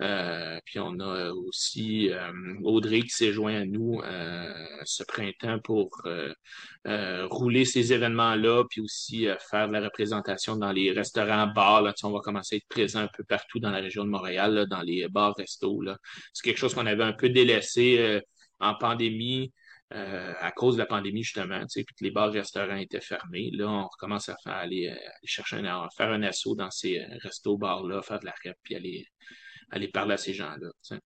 Euh, 0.00 0.58
puis 0.64 0.80
on 0.80 0.98
a 0.98 1.30
aussi 1.30 2.10
euh, 2.10 2.32
Audrey 2.64 3.02
qui 3.02 3.10
s'est 3.10 3.32
joint 3.32 3.54
à 3.54 3.64
nous 3.64 4.00
euh, 4.02 4.52
ce 4.84 5.04
printemps 5.04 5.58
pour 5.60 6.02
rouler 7.30 7.64
ces 7.64 7.92
événements-là, 7.92 8.64
puis 8.68 8.80
aussi 8.80 9.26
faire 9.50 9.68
de 9.68 9.72
la 9.72 9.80
représentation 9.80 10.56
dans 10.56 10.72
les 10.72 10.90
restaurants, 10.90 11.46
bars. 11.46 11.82
Là, 11.82 11.94
on 12.02 12.10
va 12.10 12.18
commencer 12.20 12.56
à 12.56 12.58
être 12.58 12.68
présent 12.68 13.00
un 13.00 13.08
peu 13.08 13.22
partout 13.22 13.60
dans 13.60 13.70
la 13.70 13.78
région 13.78 14.04
de 14.04 14.10
Montréal, 14.10 14.54
là, 14.54 14.66
dans 14.66 14.82
les 14.82 15.06
bars, 15.08 15.34
restos. 15.38 15.82
C'est 16.32 16.44
quelque 16.44 16.58
chose 16.58 16.74
qu'on 16.74 16.86
avait 16.86 17.04
un 17.04 17.12
peu 17.12 17.28
délaissé 17.28 17.61
en 18.60 18.74
pandémie. 18.74 19.52
Euh, 19.94 20.32
à 20.40 20.52
cause 20.52 20.76
de 20.76 20.78
la 20.78 20.86
pandémie, 20.86 21.22
justement, 21.22 21.60
tu 21.60 21.68
sais, 21.68 21.84
puis 21.84 21.94
que 21.94 22.04
les 22.04 22.10
bars-restaurants 22.10 22.76
étaient 22.76 23.02
fermés. 23.02 23.50
Là, 23.52 23.68
on 23.68 23.86
recommence 23.88 24.30
à 24.30 24.36
faire, 24.42 24.54
aller, 24.54 24.88
euh, 24.88 25.10
chercher 25.24 25.56
un, 25.56 25.86
faire 25.94 26.10
un 26.10 26.22
assaut 26.22 26.54
dans 26.54 26.70
ces 26.70 26.98
euh, 26.98 27.18
restos-bars-là, 27.22 28.00
faire 28.00 28.18
de 28.20 28.24
la 28.24 28.34
rep, 28.42 28.56
puis 28.62 28.74
aller, 28.74 29.06
aller 29.70 29.88
parler 29.88 30.14
à 30.14 30.16
ces 30.16 30.32
gens-là. 30.32 30.98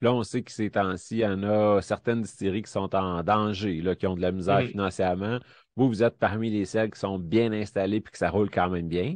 Là, 0.00 0.12
on 0.12 0.24
sait 0.24 0.42
que 0.42 0.50
ces 0.50 0.70
temps-ci, 0.70 1.18
il 1.18 1.20
y 1.20 1.26
en 1.26 1.44
a 1.44 1.80
certaines 1.80 2.22
distilleries 2.22 2.62
qui 2.62 2.72
sont 2.72 2.92
en 2.96 3.22
danger, 3.22 3.80
là, 3.80 3.94
qui 3.94 4.08
ont 4.08 4.16
de 4.16 4.22
la 4.22 4.32
misère 4.32 4.62
mm-hmm. 4.62 4.70
financièrement. 4.70 5.38
Vous, 5.76 5.86
vous 5.86 6.02
êtes 6.02 6.18
parmi 6.18 6.50
les 6.50 6.64
celles 6.64 6.90
qui 6.90 6.98
sont 6.98 7.20
bien 7.20 7.52
installées 7.52 8.00
puis 8.00 8.10
que 8.10 8.18
ça 8.18 8.30
roule 8.30 8.50
quand 8.50 8.68
même 8.68 8.88
bien. 8.88 9.14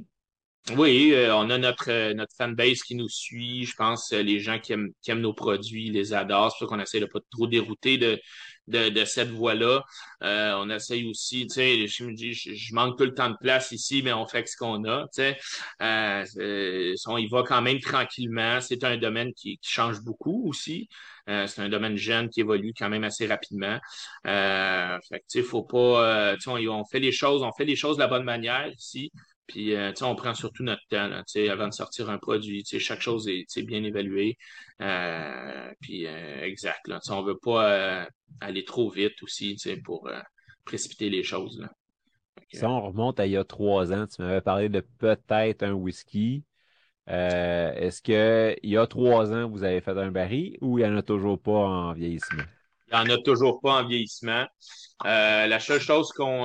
Oui, 0.77 1.15
on 1.31 1.49
a 1.49 1.57
notre, 1.57 2.13
notre 2.13 2.35
fanbase 2.37 2.83
qui 2.83 2.95
nous 2.95 3.09
suit. 3.09 3.65
Je 3.65 3.75
pense 3.75 4.13
les 4.13 4.39
gens 4.39 4.59
qui 4.59 4.73
aiment, 4.73 4.93
nos 5.21 5.33
produits 5.33 5.91
les 5.91 6.13
adorent. 6.13 6.53
C'est 6.53 6.59
pour 6.59 6.69
ça 6.69 6.77
qu'on 6.77 6.83
essaie 6.83 7.01
de 7.01 7.07
pas 7.07 7.21
trop 7.31 7.47
dérouter 7.47 7.97
de, 7.97 8.21
de, 8.69 8.91
de 8.91 9.05
cette 9.05 9.31
voie-là. 9.31 9.83
Euh, 10.23 10.55
on 10.59 10.71
essaye 10.71 11.09
aussi, 11.09 11.47
tu 11.47 11.55
sais, 11.55 11.87
je 11.87 12.05
me 12.05 12.15
dis, 12.15 12.35
je, 12.35 12.75
manque 12.75 12.99
tout 12.99 13.05
le 13.05 13.15
temps 13.15 13.31
de 13.31 13.37
place 13.41 13.73
ici, 13.73 14.03
mais 14.03 14.13
on 14.13 14.27
fait 14.27 14.47
ce 14.47 14.57
qu'on 14.57 14.85
a, 14.85 15.03
tu 15.05 15.23
sais. 15.23 15.39
Euh, 15.83 16.25
euh, 16.39 16.95
on 17.07 17.17
y 17.17 17.27
va 17.29 17.43
quand 17.43 17.63
même 17.63 17.81
tranquillement. 17.81 18.61
C'est 18.61 18.85
un 18.85 18.97
domaine 18.97 19.33
qui, 19.35 19.59
change 19.63 20.01
beaucoup 20.03 20.49
aussi. 20.49 20.89
Euh, 21.29 21.47
c'est 21.47 21.61
un 21.63 21.69
domaine 21.69 21.97
jeune 21.97 22.29
qui 22.29 22.41
évolue 22.41 22.73
quand 22.77 22.89
même 22.89 23.05
assez 23.05 23.27
rapidement. 23.27 23.79
Euh, 24.27 24.99
fait 25.09 25.23
que, 25.33 25.43
faut 25.43 25.63
pas, 25.63 26.37
sais, 26.39 26.49
on, 26.49 26.85
fait 26.85 27.01
les 27.01 27.13
choses, 27.13 27.43
on 27.43 27.53
fait 27.53 27.65
les 27.65 27.77
choses 27.77 27.97
de 27.97 28.03
la 28.03 28.09
bonne 28.09 28.25
manière 28.25 28.69
ici. 28.69 29.11
Puis, 29.49 29.75
euh, 29.75 29.93
on 30.03 30.15
prend 30.15 30.35
surtout 30.35 30.63
notre 30.63 30.87
temps 30.91 31.09
là, 31.09 31.25
avant 31.51 31.69
de 31.69 31.73
sortir 31.73 32.11
un 32.11 32.19
produit. 32.19 32.65
Chaque 32.67 33.01
chose 33.01 33.27
est 33.29 33.63
bien 33.63 33.83
évaluée. 33.83 34.37
Euh, 34.83 35.73
puis, 35.81 36.07
euh, 36.07 36.43
exact. 36.43 36.87
Là, 36.87 37.01
on 37.09 37.23
ne 37.23 37.29
veut 37.29 37.39
pas 37.39 37.73
euh, 37.73 38.05
aller 38.41 38.65
trop 38.65 38.91
vite 38.91 39.23
aussi 39.23 39.57
pour 39.85 40.11
précipiter 40.67 41.09
les 41.09 41.23
choses. 41.23 41.59
Là. 41.61 41.71
si 42.53 42.63
on 42.63 42.83
remonte 42.83 43.19
à 43.19 43.27
il 43.27 43.33
y 43.33 43.37
a 43.39 43.45
trois 43.45 43.91
ans, 43.91 44.07
tu 44.07 44.21
m'avais 44.21 44.43
parlé 44.43 44.69
de 44.69 44.81
peut-être 44.99 45.63
un 45.63 45.73
whisky. 45.73 46.45
Est-ce 47.07 48.03
qu'il 48.03 48.71
y 48.71 48.77
a 48.77 48.87
trois 48.87 49.33
ans, 49.33 49.49
vous 49.49 49.65
avez 49.65 49.81
fait 49.81 49.97
un 49.97 50.11
baril 50.11 50.59
ou 50.61 50.79
il 50.79 50.85
n'y 50.85 50.91
en 50.91 50.97
a 50.99 51.03
toujours 51.03 51.41
pas 51.41 51.53
en 51.53 51.95
vieillissement? 51.95 52.45
Il 52.93 52.99
n'y 52.99 53.13
en 53.13 53.15
a 53.15 53.23
toujours 53.23 53.61
pas 53.63 53.81
en 53.81 53.87
vieillissement. 53.87 54.47
la 55.05 55.59
seule 55.59 55.81
chose 55.81 56.13
qu'on 56.13 56.45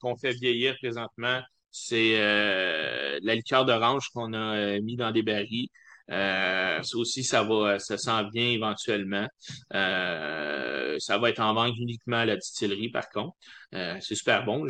qu'on 0.00 0.16
fait 0.16 0.32
vieillir 0.34 0.76
présentement, 0.80 1.42
c'est 1.76 2.14
euh, 2.20 3.18
la 3.24 3.34
liqueur 3.34 3.64
d'orange 3.64 4.08
qu'on 4.10 4.32
a 4.32 4.56
euh, 4.56 4.80
mis 4.80 4.94
dans 4.94 5.10
des 5.10 5.22
barils. 5.22 5.66
Euh, 6.08 6.80
ça 6.82 6.96
aussi, 6.96 7.24
ça 7.24 7.42
va, 7.42 7.80
ça 7.80 7.98
sent 7.98 8.24
bien 8.32 8.50
éventuellement. 8.50 9.26
Euh, 9.74 10.96
ça 11.00 11.18
va 11.18 11.30
être 11.30 11.40
en 11.40 11.52
vente 11.52 11.76
uniquement 11.76 12.18
à 12.18 12.26
la 12.26 12.36
distillerie, 12.36 12.90
par 12.90 13.08
contre. 13.08 13.34
c'est 13.72 14.14
super 14.14 14.44
bon. 14.44 14.68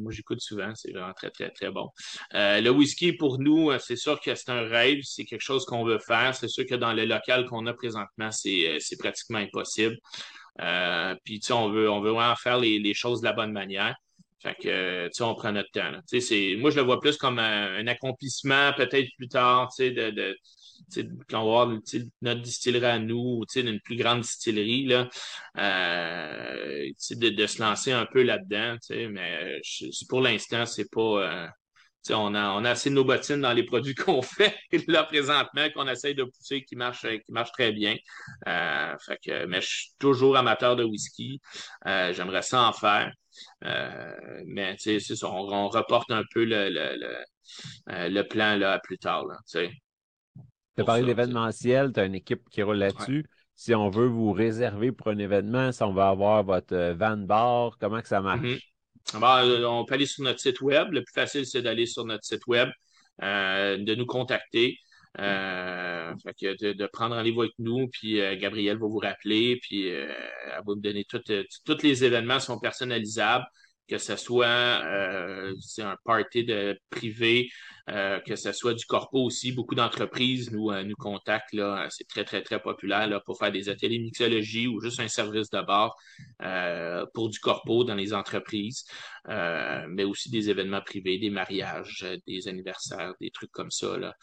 moi, 0.00 0.12
j'écoute 0.12 0.40
souvent. 0.40 0.72
C'est 0.74 0.92
vraiment 0.92 1.12
très, 1.12 1.30
très, 1.30 1.50
très 1.50 1.70
bon. 1.70 1.90
le 2.32 2.70
whisky, 2.70 3.12
pour 3.12 3.38
nous, 3.38 3.70
c'est 3.78 3.96
sûr 3.96 4.18
que 4.18 4.34
c'est 4.34 4.50
un 4.50 4.62
rêve. 4.66 5.00
C'est 5.02 5.26
quelque 5.26 5.42
chose 5.42 5.66
qu'on 5.66 5.84
veut 5.84 5.98
faire. 5.98 6.34
C'est 6.34 6.48
sûr 6.48 6.64
que 6.64 6.74
dans 6.74 6.94
le 6.94 7.04
local 7.04 7.44
qu'on 7.44 7.66
a 7.66 7.74
présentement, 7.74 8.30
c'est, 8.30 8.78
c'est 8.80 8.96
pratiquement 8.96 9.38
impossible. 9.38 9.98
puis, 11.22 11.40
tu 11.40 11.48
sais, 11.48 11.52
on 11.52 11.68
veut, 11.68 11.90
on 11.90 12.00
veut 12.00 12.12
vraiment 12.12 12.36
faire 12.36 12.58
les, 12.58 12.78
les 12.78 12.94
choses 12.94 13.20
de 13.20 13.26
la 13.26 13.34
bonne 13.34 13.52
manière. 13.52 13.94
Fait 14.42 14.54
que, 14.54 15.06
tu 15.06 15.14
sais, 15.14 15.24
on 15.24 15.34
prend 15.34 15.52
notre 15.52 15.70
temps. 15.70 15.92
C'est, 16.06 16.56
moi, 16.58 16.70
je 16.70 16.76
le 16.76 16.82
vois 16.82 17.00
plus 17.00 17.16
comme 17.16 17.38
un, 17.38 17.86
accomplissement 17.86 18.72
peut-être 18.74 19.08
plus 19.16 19.28
tard, 19.28 19.68
tu 19.74 19.84
sais, 19.84 19.90
de, 19.90 20.10
de 20.10 20.36
quand 21.28 21.42
on 21.42 21.46
va 21.46 21.64
voir 21.64 21.80
notre 22.20 22.40
distillerie 22.42 22.84
à 22.84 22.98
nous, 22.98 23.44
d'une 23.54 23.80
plus 23.80 23.96
grande 23.96 24.20
distillerie, 24.20 24.86
là, 24.86 25.08
euh, 25.58 26.90
de, 27.12 27.28
de, 27.30 27.46
se 27.46 27.62
lancer 27.62 27.92
un 27.92 28.06
peu 28.06 28.22
là-dedans, 28.22 28.76
mais 28.90 29.60
pour 30.08 30.20
l'instant, 30.20 30.66
c'est 30.66 30.90
pas. 30.90 31.00
Euh, 31.00 31.46
on 32.10 32.34
a, 32.34 32.50
on 32.50 32.64
a 32.64 32.70
assez 32.70 32.90
de 32.90 32.94
nos 32.94 33.04
bottines 33.04 33.40
dans 33.40 33.52
les 33.52 33.64
produits 33.64 33.94
qu'on 33.94 34.22
fait 34.22 34.54
là 34.88 35.04
présentement, 35.04 35.68
qu'on 35.74 35.88
essaye 35.88 36.14
de 36.14 36.24
pousser, 36.24 36.64
qui 36.64 36.76
marchent 36.76 37.06
qui 37.06 37.32
marche 37.32 37.52
très 37.52 37.72
bien. 37.72 37.96
Euh, 38.48 38.94
fait 39.04 39.18
que, 39.24 39.46
mais 39.46 39.60
je 39.60 39.66
suis 39.66 39.90
toujours 39.98 40.36
amateur 40.36 40.76
de 40.76 40.84
whisky. 40.84 41.40
Euh, 41.86 42.12
j'aimerais 42.12 42.42
ça 42.42 42.62
en 42.68 42.72
faire. 42.72 43.12
Euh, 43.64 44.42
mais 44.46 44.76
c'est 44.78 45.00
ça, 45.00 45.30
on, 45.30 45.68
reporte 45.68 46.10
un 46.10 46.22
peu 46.32 46.44
le, 46.44 46.68
le, 46.70 46.96
le, 46.96 47.16
euh, 47.90 48.08
le 48.08 48.22
plan 48.22 48.56
là, 48.56 48.78
plus 48.78 48.98
tard. 48.98 49.24
Tu 49.52 49.68
as 50.78 50.84
parlé 50.84 51.04
d'événementiel, 51.04 51.92
tu 51.92 52.00
as 52.00 52.04
une 52.04 52.14
équipe 52.14 52.48
qui 52.50 52.62
roule 52.62 52.76
là-dessus. 52.76 53.26
Si 53.54 53.74
on 53.74 53.88
veut 53.88 54.06
vous 54.06 54.32
réserver 54.32 54.92
pour 54.92 55.08
un 55.08 55.18
événement, 55.18 55.72
si 55.72 55.82
on 55.82 55.92
va 55.92 56.08
avoir 56.08 56.44
votre 56.44 56.74
euh, 56.74 56.94
van 56.94 57.16
bar, 57.16 57.78
comment 57.80 58.02
que 58.02 58.08
ça 58.08 58.20
marche? 58.20 58.75
Mm-hmm. 59.12 59.64
on 59.66 59.84
peut 59.84 59.94
aller 59.94 60.06
sur 60.06 60.24
notre 60.24 60.40
site 60.40 60.60
web. 60.60 60.92
Le 60.92 61.02
plus 61.02 61.12
facile, 61.12 61.46
c'est 61.46 61.62
d'aller 61.62 61.86
sur 61.86 62.04
notre 62.04 62.24
site 62.24 62.46
web, 62.46 62.68
de 63.20 63.94
nous 63.94 64.06
contacter. 64.06 64.78
Euh, 65.18 66.12
de, 66.42 66.86
prendre 66.86 67.16
rendez-vous 67.16 67.42
avec 67.42 67.54
nous, 67.58 67.88
puis 67.88 68.20
euh, 68.20 68.36
Gabriel 68.36 68.76
va 68.76 68.86
vous 68.86 68.98
rappeler, 68.98 69.58
puis 69.62 69.90
euh, 69.90 70.12
elle 70.44 70.50
va 70.50 70.60
vous 70.66 70.74
donner 70.74 71.06
tous 71.06 71.82
les 71.82 72.04
événements 72.04 72.38
sont 72.38 72.58
personnalisables 72.58 73.46
que 73.88 73.98
ce 73.98 74.16
soit 74.16 74.46
euh, 74.46 75.54
un 75.78 75.96
party 76.04 76.44
de 76.44 76.78
privé, 76.90 77.48
euh, 77.88 78.18
que 78.20 78.34
ce 78.34 78.52
soit 78.52 78.74
du 78.74 78.84
corpo 78.84 79.24
aussi. 79.24 79.52
Beaucoup 79.52 79.74
d'entreprises 79.74 80.50
nous, 80.50 80.70
euh, 80.70 80.82
nous 80.82 80.96
contactent. 80.96 81.52
Là, 81.52 81.86
c'est 81.90 82.06
très, 82.08 82.24
très, 82.24 82.42
très 82.42 82.60
populaire 82.60 83.06
là, 83.06 83.20
pour 83.20 83.38
faire 83.38 83.52
des 83.52 83.68
ateliers 83.68 83.98
mixologie 83.98 84.66
ou 84.66 84.80
juste 84.80 84.98
un 85.00 85.08
service 85.08 85.50
de 85.50 85.60
bar 85.60 85.96
euh, 86.42 87.06
pour 87.14 87.28
du 87.28 87.38
corpo 87.38 87.84
dans 87.84 87.94
les 87.94 88.12
entreprises, 88.12 88.84
euh, 89.28 89.86
mais 89.88 90.04
aussi 90.04 90.30
des 90.30 90.50
événements 90.50 90.80
privés, 90.80 91.18
des 91.18 91.30
mariages, 91.30 92.04
des 92.26 92.48
anniversaires, 92.48 93.14
des 93.20 93.30
trucs 93.30 93.52
comme 93.52 93.70
ça. 93.70 93.96
Là. 93.96 94.14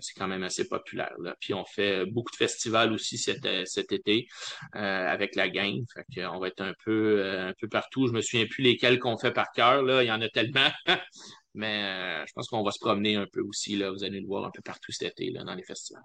c'est 0.00 0.14
quand 0.14 0.28
même 0.28 0.42
assez 0.42 0.66
populaire. 0.66 1.14
Là. 1.18 1.34
Puis 1.40 1.54
on 1.54 1.64
fait 1.64 2.06
beaucoup 2.06 2.30
de 2.30 2.36
festivals 2.36 2.92
aussi 2.92 3.18
cet, 3.18 3.46
cet 3.66 3.92
été 3.92 4.26
avec 4.72 5.34
la 5.34 5.48
gang. 5.48 5.84
Fait 5.92 6.26
on 6.26 6.38
va 6.38 6.48
être 6.48 6.62
un 6.62 6.72
peu, 6.84 7.24
un 7.24 7.52
peu 7.60 7.68
partout. 7.68 8.06
Je 8.06 8.12
me 8.12 8.20
souviens 8.20 8.46
plus 8.46 8.62
lesquels 8.62 8.98
qu'on 8.98 9.18
fait 9.18 9.32
par 9.32 9.52
cœur. 9.52 9.82
Là. 9.82 10.02
Il 10.02 10.06
y 10.06 10.12
en 10.12 10.20
a 10.20 10.28
tellement. 10.28 10.70
Mais 11.56 11.82
euh, 11.82 12.24
je 12.26 12.32
pense 12.34 12.48
qu'on 12.48 12.62
va 12.62 12.70
se 12.70 12.78
promener 12.78 13.16
un 13.16 13.26
peu 13.26 13.40
aussi. 13.40 13.76
Là. 13.76 13.90
Vous 13.90 14.04
allez 14.04 14.20
le 14.20 14.26
voir 14.26 14.44
un 14.44 14.50
peu 14.50 14.62
partout 14.62 14.92
cet 14.92 15.12
été 15.12 15.30
là, 15.30 15.42
dans 15.42 15.54
les 15.54 15.64
festivals. 15.64 16.02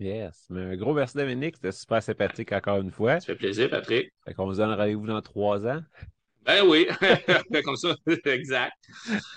Yes. 0.00 0.46
Mais 0.50 0.62
un 0.62 0.76
gros 0.76 0.94
merci, 0.94 1.16
Dominique. 1.16 1.56
C'était 1.56 1.72
super 1.72 2.02
sympathique 2.02 2.52
encore 2.52 2.78
une 2.78 2.90
fois. 2.90 3.20
Ça 3.20 3.26
fait 3.26 3.36
plaisir, 3.36 3.70
Patrick. 3.70 4.10
Fait 4.24 4.34
qu'on 4.34 4.46
vous 4.46 4.56
donne 4.56 4.72
rendez-vous 4.72 5.06
dans 5.06 5.22
trois 5.22 5.66
ans. 5.66 5.80
Ben 6.44 6.64
oui, 6.64 6.86
comme 7.64 7.76
ça, 7.76 7.94
exact. 8.24 8.76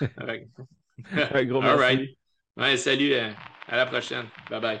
un 0.00 1.44
gros 1.44 1.60
merci. 1.60 1.68
All 1.68 1.78
right. 1.78 2.18
Ouais, 2.56 2.76
salut, 2.76 3.12
euh, 3.12 3.30
à 3.66 3.76
la 3.76 3.86
prochaine. 3.86 4.26
Bye 4.48 4.60
bye. 4.60 4.80